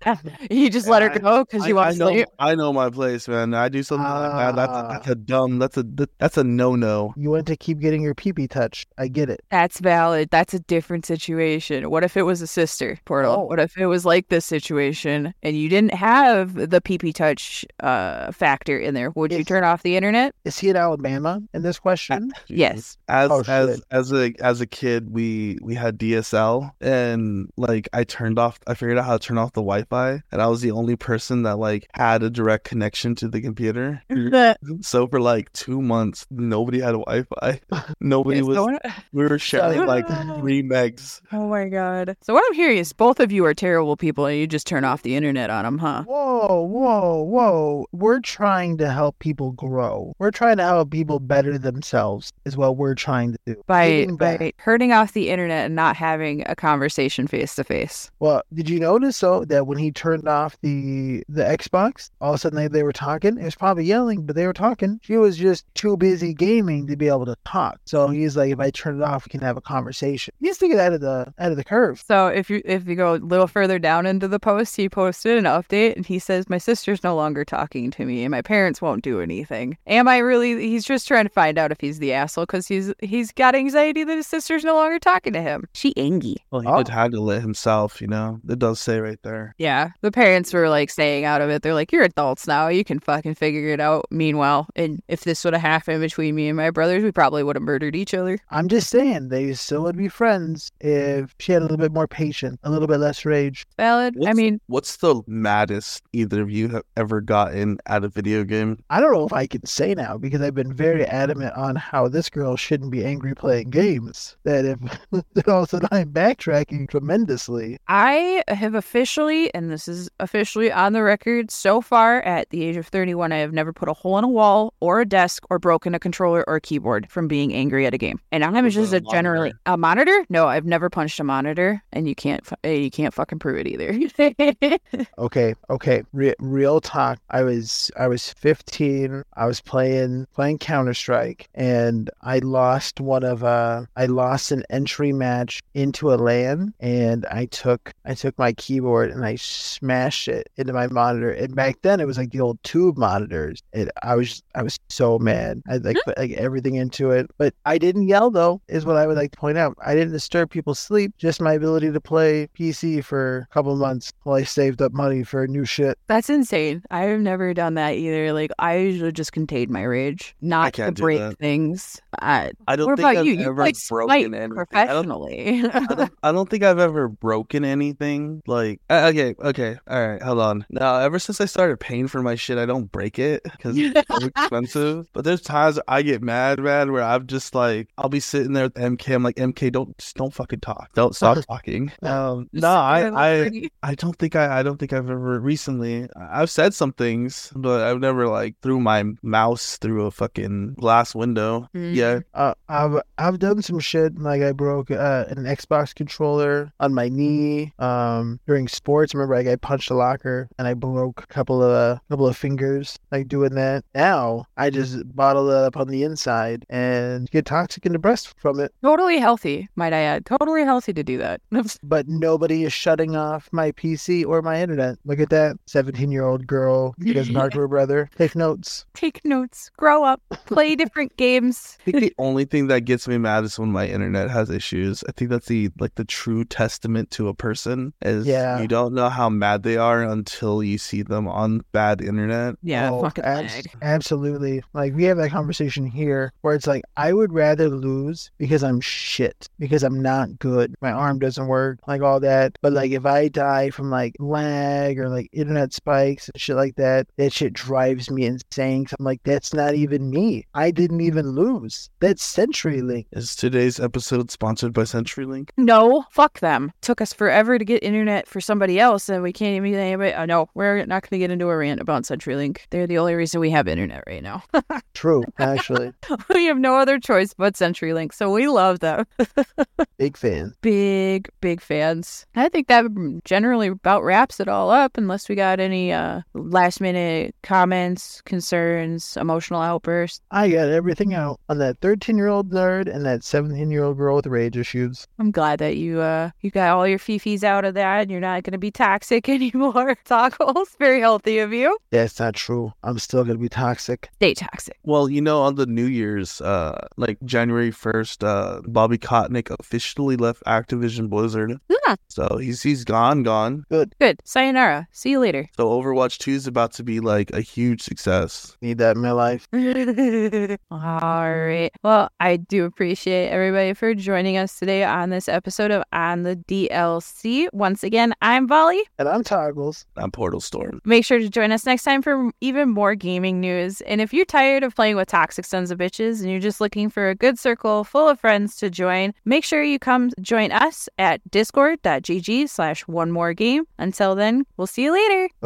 you 0.50 0.70
just 0.70 0.88
let 0.88 1.01
her 1.03 1.12
I- 1.12 1.17
go 1.20 1.43
because 1.46 1.67
you 1.67 1.77
I, 1.77 1.82
I 1.82 1.86
want 1.86 1.93
to 1.93 2.00
know 2.00 2.10
sleep. 2.12 2.27
I 2.39 2.55
know 2.55 2.74
my 2.74 2.89
place, 2.89 3.27
man. 3.27 3.53
I 3.53 3.70
do 3.70 3.84
something 3.84 4.03
like 4.03 4.32
that. 4.32 4.55
That's 4.55 4.72
Ah. 4.74 4.88
that's 4.93 5.08
a 5.10 5.15
dumb. 5.15 5.60
That's 5.60 5.77
a 5.77 5.84
that's 6.17 6.38
a 6.38 6.43
no 6.43 6.75
no. 6.75 7.13
You 7.17 7.29
want 7.32 7.48
to 7.48 7.55
keep 7.55 7.79
getting 7.79 8.01
your 8.01 8.15
pee 8.15 8.34
pee 8.34 8.48
touched. 8.48 8.88
I 8.98 9.08
get 9.08 9.29
it. 9.29 9.41
That's 9.51 9.79
valid. 9.79 10.29
That's 10.32 10.53
a 10.53 10.60
different 10.60 11.05
situation. 11.05 11.89
What 11.89 12.03
if 12.03 12.17
it 12.17 12.24
was 12.24 12.41
a 12.41 12.48
sister 12.48 12.98
portal? 13.05 13.36
Oh. 13.39 13.43
What 13.46 13.60
if 13.60 13.77
it 13.77 13.86
was 13.88 14.05
like 14.05 14.29
this 14.29 14.46
situation 14.46 15.34
and 15.43 15.58
you 15.58 15.70
didn't 15.70 15.93
have 15.93 16.53
the 16.55 16.82
PP 16.82 17.13
touch 17.13 17.65
uh, 17.82 18.32
factor 18.32 18.77
in 18.79 18.93
there? 18.93 19.12
Would 19.12 19.32
you 19.32 19.43
turn 19.43 19.63
off 19.63 19.84
the 19.84 19.96
internet? 19.96 20.34
Is 20.46 20.58
he 20.58 20.70
in 20.70 20.75
Alabama 20.75 21.41
in 21.53 21.62
this 21.62 21.77
question? 21.79 22.32
Yes. 22.48 22.98
As 23.08 23.29
Oh, 23.32 23.43
as 23.48 23.82
as 23.91 24.12
a 24.13 24.34
as 24.39 24.62
a 24.62 24.65
kid, 24.65 25.12
we 25.13 25.58
we 25.62 25.75
had 25.75 25.98
DSL, 25.98 26.72
and 26.82 27.50
like 27.58 27.89
I 27.93 28.03
turned 28.03 28.39
off. 28.39 28.53
I 28.68 28.74
figured 28.74 28.98
out 28.98 29.06
how 29.06 29.18
to 29.18 29.26
turn 29.28 29.38
off 29.38 29.54
the 29.54 29.62
Wi-Fi, 29.62 30.22
and 30.32 30.42
I 30.42 30.48
was 30.48 30.62
the 30.62 30.72
only 30.72 30.96
person 30.96 31.44
that 31.44 31.58
like 31.58 31.88
had 31.94 32.24
a 32.24 32.30
direct 32.30 32.64
connection 32.66 33.16
to 33.16 33.28
the 33.28 33.42
computer. 33.42 34.02
So 34.82 35.08
for 35.08 35.20
like 35.20 35.52
two 35.54 35.82
months, 35.82 36.26
nobody 36.30 36.80
had 36.80 36.92
Wi-Fi. 36.94 37.60
Nobody 38.00 38.40
So 38.40 38.46
was. 38.46 38.58
what- 38.58 38.86
We 39.12 39.24
were 39.28 39.40
sharing 39.40 39.86
like 39.86 40.08
three 40.40 40.62
megs. 40.64 41.22
oh 41.32 41.48
my 41.48 41.68
god. 41.68 42.16
So 42.22 42.34
what 42.34 42.44
I'm 42.48 42.54
hearing 42.54 42.78
is 42.78 42.94
both 42.94 43.20
of 43.20 43.32
you 43.32 43.46
are 43.46 43.54
terrible 43.54 43.96
people 43.98 44.26
and 44.26 44.38
you 44.38 44.46
just 44.48 44.68
turn 44.68 44.84
off 44.84 45.02
the 45.04 45.16
internet 45.16 45.50
on 45.50 45.64
them, 45.66 45.78
huh? 45.80 46.04
Whoa, 46.04 46.62
whoa, 46.64 47.22
whoa. 47.24 47.86
We're 47.92 48.20
trying 48.20 48.78
to 48.78 48.90
help 48.92 49.20
people 49.20 49.52
grow. 49.52 50.14
We're 50.20 50.32
trying 50.32 50.58
to 50.58 50.64
help 50.64 50.92
people 50.92 51.20
better 51.20 51.58
themselves, 51.58 52.32
is 52.46 52.56
what 52.58 52.78
we're 52.78 52.96
trying 52.96 53.34
to 53.34 53.40
do. 53.46 53.64
By, 53.68 54.08
by 54.18 54.54
turning 54.64 54.92
off 54.92 55.14
the 55.14 55.30
internet 55.30 55.66
and 55.66 55.76
not 55.76 55.96
having 55.96 56.44
a 56.48 56.56
conversation 56.56 57.28
face 57.28 57.56
to 57.56 57.64
face. 57.64 58.12
Well, 58.20 58.43
did 58.54 58.70
you 58.70 58.80
notice 58.80 59.20
though 59.20 59.46
that 59.46 59.68
when 59.68 59.78
he 59.78 59.92
turned 59.92 60.28
off 60.28 60.58
the 60.62 61.24
the 61.30 61.44
Xbox, 61.44 62.10
all 62.22 62.32
of 62.32 62.36
a 62.36 62.38
sudden 62.38 62.58
they, 62.58 62.68
they 62.68 62.84
were 62.84 62.94
talking? 62.94 63.38
It 63.38 63.44
was 63.46 63.56
probably 63.56 63.86
yelling, 63.86 64.26
but 64.26 64.36
they 64.36 64.46
were 64.48 64.54
talking. 64.54 65.00
She 65.04 65.18
was 65.18 65.38
just 65.38 65.66
too 65.76 65.98
busy 65.98 66.34
gaming 66.34 66.88
to 66.88 66.96
be 66.96 67.08
able 67.08 67.26
to 67.26 67.36
talk. 67.46 67.80
So 67.86 68.08
he's 68.08 68.36
like, 68.38 68.52
if 68.52 68.60
I 68.60 68.70
turn 68.72 69.02
it 69.02 69.04
off, 69.04 69.26
we 69.26 69.30
can 69.30 69.42
have 69.42 69.58
a 69.58 69.62
conversation. 69.62 70.34
He 70.40 70.46
needs 70.48 70.58
to 70.60 70.68
get 70.68 70.80
out 70.80 70.94
of 70.94 71.02
the 71.02 71.34
out 71.40 71.52
of 71.52 71.58
the 71.58 71.64
curve. 71.64 72.04
So 72.08 72.28
if 72.28 72.50
you 72.50 72.62
if 72.66 72.88
you 72.88 72.96
go 72.96 73.16
a 73.16 73.18
little 73.18 73.48
further 73.48 73.80
down 73.80 74.06
into 74.06 74.28
the 74.28 74.40
post, 74.40 74.76
he 74.76 74.90
posted 74.90 75.38
an 75.38 75.46
update 75.46 75.96
and 75.96 76.06
he 76.06 76.20
says, 76.20 76.50
My 76.50 76.58
sister's 76.58 77.04
no 77.04 77.16
longer 77.16 77.46
talking 77.46 77.92
to 77.92 78.06
me 78.06 78.24
and 78.24 78.32
my 78.32 78.42
parents 78.42 78.82
won't 78.82 79.04
do 79.04 79.22
anything. 79.22 79.78
Am 79.88 80.08
I 80.08 80.18
really 80.18 80.54
he's 80.68 80.86
just 80.86 81.08
trying 81.08 81.26
to 81.26 81.30
find 81.30 81.58
out 81.58 81.72
if 81.72 81.80
he's 81.82 82.00
the 82.00 82.13
asshole 82.13 82.46
because 82.46 82.67
he's 82.67 82.94
he's 83.02 83.32
got 83.32 83.56
anxiety 83.56 84.04
that 84.04 84.15
his 84.15 84.28
sister's 84.28 84.63
no 84.63 84.76
longer 84.76 85.00
talking 85.00 85.34
to 85.34 85.41
him. 85.41 85.65
She 85.74 85.94
angry. 85.98 86.38
Well, 86.52 86.62
he 86.62 86.67
Oh. 86.67 86.78
did 86.78 86.89
handle 86.89 87.30
it 87.32 87.41
himself, 87.41 88.02
you 88.02 88.08
know. 88.08 88.23
It 88.48 88.60
does 88.60 88.80
say 88.80 89.00
right 89.00 89.20
there. 89.24 89.56
Yeah. 89.58 89.92
The 90.02 90.12
parents 90.12 90.54
were 90.54 90.70
like 90.70 90.90
staying 90.90 91.26
out 91.26 91.42
of 91.42 91.50
it. 91.50 91.62
They're 91.62 91.74
like, 91.74 91.92
You're 91.92 92.04
adults 92.04 92.48
now, 92.48 92.68
you 92.68 92.84
can 92.84 93.00
fucking 93.00 93.36
figure 93.36 93.70
it 93.70 93.80
out. 93.80 94.06
Meanwhile, 94.12 94.68
and 94.76 95.02
if 95.08 95.22
this 95.22 95.44
would 95.44 95.54
have 95.54 95.62
happened 95.62 96.02
between 96.02 96.36
me 96.36 96.48
and 96.48 96.58
my 96.58 96.70
brothers, 96.70 97.04
we 97.04 97.12
probably 97.12 97.44
would 97.44 97.56
have 97.56 97.64
murdered 97.64 97.96
each 97.96 98.14
other. 98.14 98.40
I'm 98.50 98.68
just 98.68 98.90
saying 98.90 99.30
they 99.30 99.54
still 99.54 99.84
would 99.84 99.98
be 99.98 100.08
friends 100.08 100.72
if 100.80 101.36
she 101.40 101.52
had 101.52 101.62
a 101.62 101.66
little 101.66 101.78
bit 101.78 101.92
more 101.92 102.08
patience, 102.08 102.58
a 102.64 102.70
little 102.70 102.88
bit 102.88 103.00
less 103.00 103.26
rage. 103.26 103.66
Valid. 103.78 104.16
I 104.26 104.34
mean, 104.34 104.60
What's 104.68 104.98
the 104.98 105.22
maddest 105.28 106.04
either 106.14 106.42
of 106.42 106.50
you 106.50 106.70
have 106.70 106.84
ever 106.98 107.22
gotten 107.22 107.78
at 107.86 108.04
a 108.04 108.10
video 108.10 108.44
game? 108.44 108.84
I 108.90 109.00
don't 109.00 109.14
know 109.14 109.26
if 109.26 109.34
I 109.34 109.46
can 109.48 109.66
say 109.66 109.94
now 109.94 110.18
because 110.18 110.42
I've 110.42 110.56
been 110.56 110.74
very 110.74 111.06
adamant 111.06 111.56
on 111.56 111.76
how 111.76 112.08
this 112.08 112.30
girl 112.30 112.56
shouldn't 112.56 112.92
be 112.92 113.04
angry 113.06 113.36
playing 113.36 113.70
games. 113.70 114.38
That 114.44 114.66
if 114.66 114.80
that 115.34 115.48
all 115.48 115.64
of 115.64 115.68
a 115.68 115.70
sudden 115.70 115.90
I'm 115.92 116.12
backtracking 116.12 116.90
tremendously. 116.90 117.78
I 117.88 118.12
have 118.47 118.76
officially, 118.76 119.54
and 119.54 119.71
this 119.71 119.88
is 119.88 120.10
officially 120.19 120.71
on 120.71 120.93
the 120.93 121.04
record, 121.04 121.52
so 121.52 121.82
far 121.82 122.21
at 122.21 122.49
the 122.49 122.63
age 122.63 122.78
of 122.78 122.88
31, 122.88 123.32
I 123.32 123.38
have 123.38 123.54
never 123.54 123.73
put 123.73 123.89
a 123.89 123.93
hole 123.93 124.17
in 124.17 124.23
a 124.23 124.30
wall 124.30 124.73
or 124.80 125.02
a 125.02 125.06
desk 125.06 125.43
or 125.49 125.60
broken 125.60 125.95
a 125.95 125.99
controller 125.99 126.43
or 126.47 126.56
a 126.56 126.62
keyboard 126.62 127.10
from 127.10 127.28
being 127.28 127.54
angry 127.54 127.86
at 127.86 127.93
a 127.93 127.97
game. 127.97 128.19
And 128.32 128.43
I'm 128.43 128.54
Was 128.63 128.73
just 128.73 128.93
a 128.93 128.97
a 128.97 129.02
generally 129.02 129.54
a 129.65 129.78
monitor. 129.78 130.26
No, 130.30 130.47
I've 130.47 130.65
never 130.65 130.89
punched 130.89 131.19
a 131.19 131.23
monitor, 131.23 131.84
and 131.91 132.08
you 132.08 132.15
can't 132.15 132.47
eh, 132.63 132.73
you 132.73 132.91
can't 132.91 133.13
fucking 133.13 133.39
prove 133.39 133.58
it 133.58 133.67
either. 133.67 133.93
Okay, 135.17 135.56
okay. 135.69 136.04
Re- 136.12 136.36
real 136.39 136.82
talk. 136.82 137.19
I 137.30 137.43
was 137.43 137.91
I 137.97 138.08
was 138.08 138.34
15. 138.34 139.23
I 139.36 139.45
was 139.45 139.62
playing 139.62 140.28
playing 140.34 140.60
Counter 140.60 140.93
Strike, 140.93 141.47
and 141.54 142.10
I 142.21 142.39
lost 142.39 142.99
one 142.99 143.23
of 143.23 143.43
uh 143.43 143.86
I 143.95 144.06
lost 144.06 144.52
an 144.52 144.63
entry 144.69 145.13
match 145.13 145.62
into 145.73 146.13
a 146.13 146.15
LAN, 146.15 146.73
and 146.80 147.26
I 147.28 147.45
took 147.45 147.93
I 148.06 148.13
took 148.13 148.38
my 148.38 148.54
keyboard 148.54 149.12
and 149.12 149.26
I 149.26 149.36
smashed 149.36 150.28
it 150.28 150.50
into 150.58 150.74
my 150.74 150.88
monitor. 150.88 151.32
And 151.32 151.56
back 151.56 151.82
then 151.82 152.00
it 152.00 152.08
was 152.08 152.18
like 152.18 152.32
the 152.32 152.42
old 152.42 152.62
tube 152.63 152.98
monitors. 152.98 153.62
And 153.74 153.92
I 154.02 154.16
was 154.16 154.44
I 154.56 154.63
was 154.63 154.80
so 154.89 155.20
mad. 155.20 155.62
I 155.70 155.78
like 155.78 155.98
hmm. 155.98 156.02
put 156.06 156.18
like 156.18 156.32
everything 156.32 156.76
into 156.76 157.12
it, 157.12 157.30
but 157.38 157.54
I 157.66 157.78
didn't 157.78 158.08
yell 158.08 158.32
though. 158.32 158.62
Is 158.68 158.86
what 158.86 158.98
I 158.98 159.08
would 159.08 159.18
like 159.18 159.32
to 159.32 159.38
point 159.38 159.58
out. 159.58 159.78
I 159.86 159.96
didn't 159.96 160.13
disturb 160.13 160.50
people's 160.50 160.80
sleep. 160.80 161.13
Just 161.18 161.42
my 161.42 161.54
ability 161.54 161.92
to 161.92 162.02
play 162.02 162.50
PC 162.58 163.04
for 163.04 163.48
a 163.50 163.54
couple 163.54 163.76
months 163.76 164.12
while 164.24 164.36
I 164.36 164.44
saved 164.44 164.82
up 164.82 164.94
money 164.94 165.24
for 165.24 165.48
new 165.48 165.66
shit. 165.66 165.98
That's 166.08 166.30
insane. 166.30 166.84
I've 166.92 167.20
never 167.20 167.54
done 167.54 167.76
that 167.76 167.96
either. 167.96 168.34
Like 168.34 168.52
I 168.60 168.78
usually 168.78 169.12
just 169.12 169.32
contain 169.32 169.72
my 169.72 169.84
rage, 169.84 170.36
not 170.42 170.74
to 170.74 170.84
can't 170.84 170.98
do 170.98 171.04
break 171.04 171.38
things. 171.38 172.02
Uh, 172.21 172.49
I 172.67 172.76
don't 172.76 172.88
what 172.88 172.97
think 172.97 173.06
about 173.12 173.17
I've 173.17 173.26
you? 173.26 173.34
You 173.34 173.45
ever 173.49 173.63
play 173.63 173.73
broken 173.89 174.34
anything. 174.34 174.58
I 174.73 174.86
don't- 174.86 175.08
professionally. 175.08 175.63
I 175.73 175.80
don't, 175.95 176.12
I 176.23 176.32
don't 176.32 176.49
think 176.49 176.63
I've 176.63 176.80
ever 176.80 177.08
broken 177.08 177.65
anything. 177.65 178.41
Like, 178.47 178.82
uh, 178.89 179.10
okay, 179.12 179.36
okay, 179.39 179.78
all 179.88 180.08
right, 180.08 180.21
hold 180.21 180.39
on. 180.39 180.65
Now, 180.69 180.97
ever 180.97 181.19
since 181.19 181.41
I 181.41 181.45
started 181.45 181.80
paying 181.80 182.08
for 182.08 182.21
my 182.21 182.36
shit, 182.36 182.58
I 182.58 182.65
don't 182.65 182.91
break 182.91 183.19
it 183.19 183.43
because 183.43 183.78
it's 183.78 184.08
so 184.08 184.28
expensive. 184.36 185.08
But 185.13 185.23
there's 185.26 185.41
times 185.41 185.80
I 185.88 186.02
get 186.02 186.21
mad, 186.21 186.60
man, 186.60 186.91
where 186.91 187.04
I'm 187.04 187.28
just 187.28 187.56
like, 187.56 187.89
I'll 187.97 188.10
be 188.10 188.19
sitting 188.19 188.54
there 188.54 188.65
with 188.65 188.73
MK. 188.76 189.13
I'm 189.15 189.23
like, 189.23 189.36
MK, 189.36 189.71
don't 189.71 189.97
just 189.97 190.15
don't 190.15 190.34
fucking 190.34 190.60
talk. 190.62 190.91
Don't 190.93 191.15
stop 191.15 191.38
talking. 191.47 191.91
Um, 192.02 192.49
no, 192.54 192.69
I, 192.69 193.10
I, 193.43 193.69
I 193.82 193.95
don't 193.95 194.17
think 194.17 194.36
I, 194.36 194.60
I 194.60 194.63
don't 194.63 194.78
think 194.78 194.93
I've 194.93 195.10
ever 195.10 195.39
recently. 195.39 196.08
I've 196.15 196.49
said 196.49 196.73
some 196.73 196.93
things, 196.93 197.52
but 197.56 197.82
I've 197.82 197.99
never 197.99 198.28
like 198.28 198.56
threw 198.62 198.80
my 198.80 199.04
mouse 199.21 199.78
through 199.78 200.06
a 200.06 200.12
fucking 200.12 200.76
glass 200.76 201.15
window. 201.15 201.67
Mm. 201.76 201.95
Yeah, 201.95 202.03
Uh, 202.34 202.54
I've 202.70 203.02
I've 203.18 203.39
done 203.39 203.62
some 203.62 203.80
shit 203.80 204.18
like 204.20 204.42
I 204.42 204.52
broke 204.52 204.92
uh, 204.92 205.26
an 205.30 205.44
Xbox 205.44 205.94
controller 205.94 206.72
on 206.80 206.94
my 206.94 207.10
knee. 207.10 207.74
Um, 207.80 208.39
during 208.48 208.68
sports, 208.68 209.13
remember 209.13 209.36
like 209.36 209.48
I 209.48 209.56
punched 209.56 209.89
a 209.89 209.94
locker 209.96 210.50
and 210.58 210.68
I 210.68 210.74
broke 210.74 211.24
a 211.24 211.28
couple 211.28 211.62
of 211.63 211.72
uh, 211.72 212.00
couple 212.10 212.28
of 212.28 212.38
fingers 212.38 212.98
like 213.12 213.28
doing 213.28 213.56
that. 213.56 213.84
Now 213.96 214.46
I 214.58 214.70
just 214.70 215.16
bottle 215.16 215.50
it 215.50 215.56
up 215.56 215.78
on 215.78 215.88
the 215.88 216.04
inside 216.04 216.66
and 216.70 217.30
get 217.32 217.46
toxic 217.46 217.86
in 217.86 217.94
the 217.94 218.00
breast 218.00 218.34
from 218.39 218.60
it. 218.60 218.74
Totally 218.84 219.18
healthy, 219.20 219.70
might 219.76 219.94
I 219.94 220.00
add. 220.00 220.26
Totally 220.26 220.63
healthy 220.63 220.94
to 220.94 221.04
do 221.04 221.18
that. 221.18 221.42
But 221.84 222.08
nobody 222.08 222.63
is 222.63 222.74
shutting 222.74 223.16
off 223.16 223.50
my 223.52 223.72
PC 223.72 224.26
or 224.26 224.42
my 224.42 224.62
internet. 224.62 224.98
Look 225.06 225.20
at 225.20 225.30
that, 225.30 225.58
seventeen 225.66 226.12
year 226.12 226.24
old 226.24 226.46
girl. 226.48 226.96
She 227.02 227.13
has 227.13 227.30
an 227.30 227.36
hardware 227.44 227.68
brother. 227.68 228.10
Take 228.18 228.36
notes. 228.36 228.86
Take 228.94 229.24
notes, 229.26 229.70
grow 229.78 230.04
up, 230.04 230.22
play 230.46 230.76
different 230.76 231.16
games. 231.18 231.78
the 232.01 232.13
only 232.17 232.45
thing 232.45 232.67
that 232.67 232.82
gets 232.82 233.08
me 233.08 233.17
mad 233.17 233.43
is 233.43 233.58
when 233.60 233.71
my 233.71 233.88
internet 233.88 234.29
has 234.29 234.49
issues. 234.49 235.03
I 235.08 235.12
think 235.12 235.29
that's 235.29 235.47
the 235.47 235.69
like 235.79 235.95
the 235.95 236.06
true 236.06 236.43
testament 236.43 237.12
to 237.12 237.27
a 237.27 237.34
person 237.34 237.93
is 238.01 238.25
Yeah. 238.25 238.60
you 238.62 238.67
don't 238.67 238.93
know 238.93 239.10
how 239.10 239.29
mad 239.29 239.63
they 239.63 239.77
are 239.77 240.01
until 240.03 240.63
you 240.63 240.77
see 240.77 241.01
them 241.03 241.27
on 241.27 241.62
bad 241.71 242.01
internet. 242.01 242.56
Yeah, 242.63 242.89
Oh, 242.91 243.01
fucking 243.01 243.23
abs- 243.23 243.67
absolutely. 243.82 244.63
Like 244.73 244.93
we 244.95 245.03
have 245.06 245.17
that 245.17 245.29
conversation 245.32 245.86
here 245.86 246.32
where 246.41 246.56
it's 246.56 246.67
like 246.67 246.84
I 246.97 247.13
would 247.13 247.32
rather 247.34 247.69
lose 247.69 248.32
because 248.38 248.63
I'm 248.63 248.82
shit, 248.82 249.47
because 249.60 249.84
I'm 249.84 250.01
not 250.01 250.39
good. 250.39 250.75
My 250.82 250.91
arm 250.91 251.19
doesn't 251.19 251.47
work, 251.47 251.79
like 251.88 252.01
all 252.01 252.19
that. 252.21 252.58
But 252.62 252.73
like 252.73 252.91
if 252.91 253.06
I 253.06 253.27
die 253.27 253.69
from 253.69 253.89
like 253.89 254.15
lag 254.19 254.99
or 254.99 255.10
like 255.10 255.29
internet 255.32 255.73
spikes 255.73 256.29
and 256.29 256.39
shit 256.41 256.56
like 256.56 256.75
that, 256.75 257.08
that 257.17 257.34
shit 257.34 257.53
drives 257.53 258.10
me 258.10 258.25
insane. 258.25 258.86
'cause 258.86 258.95
I'm 258.99 259.06
like, 259.06 259.21
that's 259.23 259.53
not 259.53 259.75
even 259.75 260.10
me. 260.10 260.45
I 260.53 260.71
didn't 260.71 261.01
even 261.01 261.29
lose. 261.32 261.83
That's 262.00 262.36
CenturyLink. 262.36 263.06
Is 263.12 263.36
today's 263.36 263.80
episode 263.80 264.32
sponsored 264.32 264.74
by 264.74 264.84
CenturyLink? 264.84 265.50
No, 265.58 266.06
fuck 266.12 266.39
them. 266.39 266.72
Took 266.82 267.02
us 267.02 267.13
forever 267.13 267.58
to 267.58 267.65
get 267.65 267.84
internet 267.84 268.28
for 268.28 268.41
somebody 268.41 268.80
else, 268.80 269.10
and 269.10 269.24
we 269.24 269.34
can't 269.34 269.56
even. 269.56 269.74
Anybody, 269.74 270.13
uh, 270.13 270.26
no, 270.26 270.50
we're 270.54 270.86
not 270.86 271.04
going 271.04 271.10
to 271.12 271.17
get 271.17 271.32
into 271.32 271.50
a 271.50 271.58
rant 271.58 271.82
about 271.82 272.04
CenturyLink. 272.04 272.60
They're 272.69 272.88
the 272.88 272.98
only 272.98 273.15
reason 273.15 273.39
we 273.39 273.50
have 273.52 273.67
internet 273.67 274.04
right 274.08 274.24
now. 274.24 274.43
True, 274.93 275.24
actually. 275.39 275.93
we 276.34 276.46
have 276.46 276.58
no 276.58 276.76
other 276.76 277.00
choice 277.00 277.34
but 277.34 277.56
CenturyLink, 277.56 278.13
so 278.13 278.32
we 278.32 278.48
love 278.48 278.80
them. 278.80 279.06
Big 279.98 280.17
fan. 280.17 280.54
big, 280.62 281.30
big 281.39 281.62
fans. 281.62 282.26
I 282.36 282.50
think 282.50 282.67
that 282.67 282.86
generally 283.24 283.67
about 283.67 284.04
wraps 284.04 284.39
it 284.39 284.48
all 284.48 284.69
up, 284.69 284.98
unless 284.98 285.30
we 285.30 285.36
got 285.36 285.60
any 285.60 285.93
uh, 285.93 286.22
last 286.34 286.82
minute 286.82 287.36
comments, 287.43 288.22
concerns, 288.22 289.17
emotional 289.17 289.62
outbursts. 289.62 290.22
I 290.32 290.50
got 290.50 290.69
everything 290.69 291.13
out 291.13 291.39
on 291.50 291.60
that 291.60 291.73
13 291.82 292.18
year 292.18 292.28
old 292.28 292.52
nerd 292.52 292.94
and 292.94 293.06
that 293.06 293.24
17 293.24 293.72
year 293.72 293.84
old 293.84 293.98
girl 293.98 294.16
with 294.18 294.28
rage 294.28 294.58
issues. 294.58 295.08
I'm 295.20 295.32
glad 295.32 295.60
that 295.60 295.78
you 295.78 296.02
uh 296.02 296.32
you 296.42 296.52
got 296.52 296.76
all 296.76 296.88
your 296.88 297.00
fifis 297.00 297.44
out 297.44 297.66
of 297.66 297.74
that 297.76 298.02
and 298.02 298.12
you're 298.12 298.20
not 298.20 298.44
gonna 298.44 298.58
be 298.58 298.72
toxic 298.72 299.30
anymore. 299.38 299.96
Toggles. 300.06 300.76
Very 300.80 301.00
healthy 301.00 301.40
of 301.40 301.54
you. 301.54 301.78
That's 301.92 302.20
not 302.20 302.36
true. 302.36 302.74
I'm 302.84 303.00
still 303.00 303.24
gonna 303.24 303.40
be 303.40 303.50
toxic. 303.50 304.10
Stay 304.16 304.34
toxic. 304.34 304.78
Well, 304.84 305.10
you 305.10 305.22
know, 305.22 305.42
on 305.42 305.56
the 305.56 305.66
New 305.66 305.86
Year's, 305.86 306.42
uh, 306.42 306.88
like 306.98 307.18
January 307.24 307.72
first, 307.72 308.24
uh, 308.24 308.62
Bobby 308.68 308.98
Kotick 308.98 309.50
officially 309.60 310.18
left 310.18 310.44
Activision 310.46 311.10
Blizzard. 311.10 311.60
Yeah. 311.70 311.96
So 312.08 312.38
he's 312.38 312.62
he's 312.62 312.84
gone, 312.84 313.24
gone. 313.24 313.66
Good. 313.70 313.94
Good. 314.00 314.22
Sayonara. 314.24 314.88
See 314.92 315.12
you 315.12 315.20
later. 315.20 315.48
So 315.58 315.70
Overwatch 315.70 316.18
Two 316.18 316.32
is 316.32 316.48
about 316.48 316.74
to 316.74 316.84
be 316.84 317.00
like 317.00 317.32
a 317.32 317.42
huge 317.42 317.82
success. 317.82 318.58
Need 318.62 318.78
that 318.80 318.96
in 318.96 319.02
my 319.02 319.12
life. 319.12 319.48
All 320.72 320.80
right. 320.80 321.62
Well, 321.84 322.10
I 322.19 322.38
do 322.38 322.65
appreciate 322.65 323.30
everybody 323.30 323.73
for 323.73 323.93
joining 323.93 324.38
us 324.38 324.60
today 324.60 324.84
on 324.84 325.10
this 325.10 325.28
episode 325.28 325.71
of 325.71 325.84
On 325.93 326.23
the 326.23 326.36
DLC. 326.36 327.47
Once 327.54 327.84
again, 327.84 328.13
I'm 328.21 328.47
Volley. 328.47 328.82
And 328.97 329.08
I'm 329.08 329.23
Toggles. 329.23 329.86
On 329.97 330.12
Portal 330.12 330.41
Storm. 330.41 330.82
Make 330.86 331.06
sure 331.06 331.19
to 331.19 331.30
join 331.30 331.52
us 331.52 331.65
next 331.65 331.84
time 331.84 332.02
for 332.02 332.32
even 332.41 332.69
more 332.69 332.95
gaming 332.95 333.39
news. 333.39 333.82
And 333.82 334.02
if 334.02 334.13
you're 334.13 334.26
tired 334.26 334.63
of 334.63 334.76
playing 334.76 334.95
with 334.95 335.08
toxic 335.08 335.45
sons 335.45 335.71
of 335.71 335.78
bitches 335.78 336.21
and 336.21 336.30
you're 336.30 336.39
just 336.39 336.62
looking 336.62 336.89
for 336.89 337.10
a 337.10 337.15
good 337.15 337.38
circle 337.39 337.84
full 337.84 338.08
of 338.08 338.19
friends 338.19 338.56
to 338.58 338.69
join, 338.69 339.13
make 339.26 339.43
sure 339.43 339.63
you 339.63 339.80
come 339.80 340.12
join 340.21 340.52
us 340.52 340.89
at 340.97 341.19
discord.gg 341.32 342.49
slash 342.49 342.82
one 342.88 343.12
more 343.12 343.34
game. 343.34 343.65
Until 343.78 344.15
then, 344.15 344.45
we'll 344.58 344.67
see 344.67 344.84
you 344.84 344.93
later. 344.93 345.30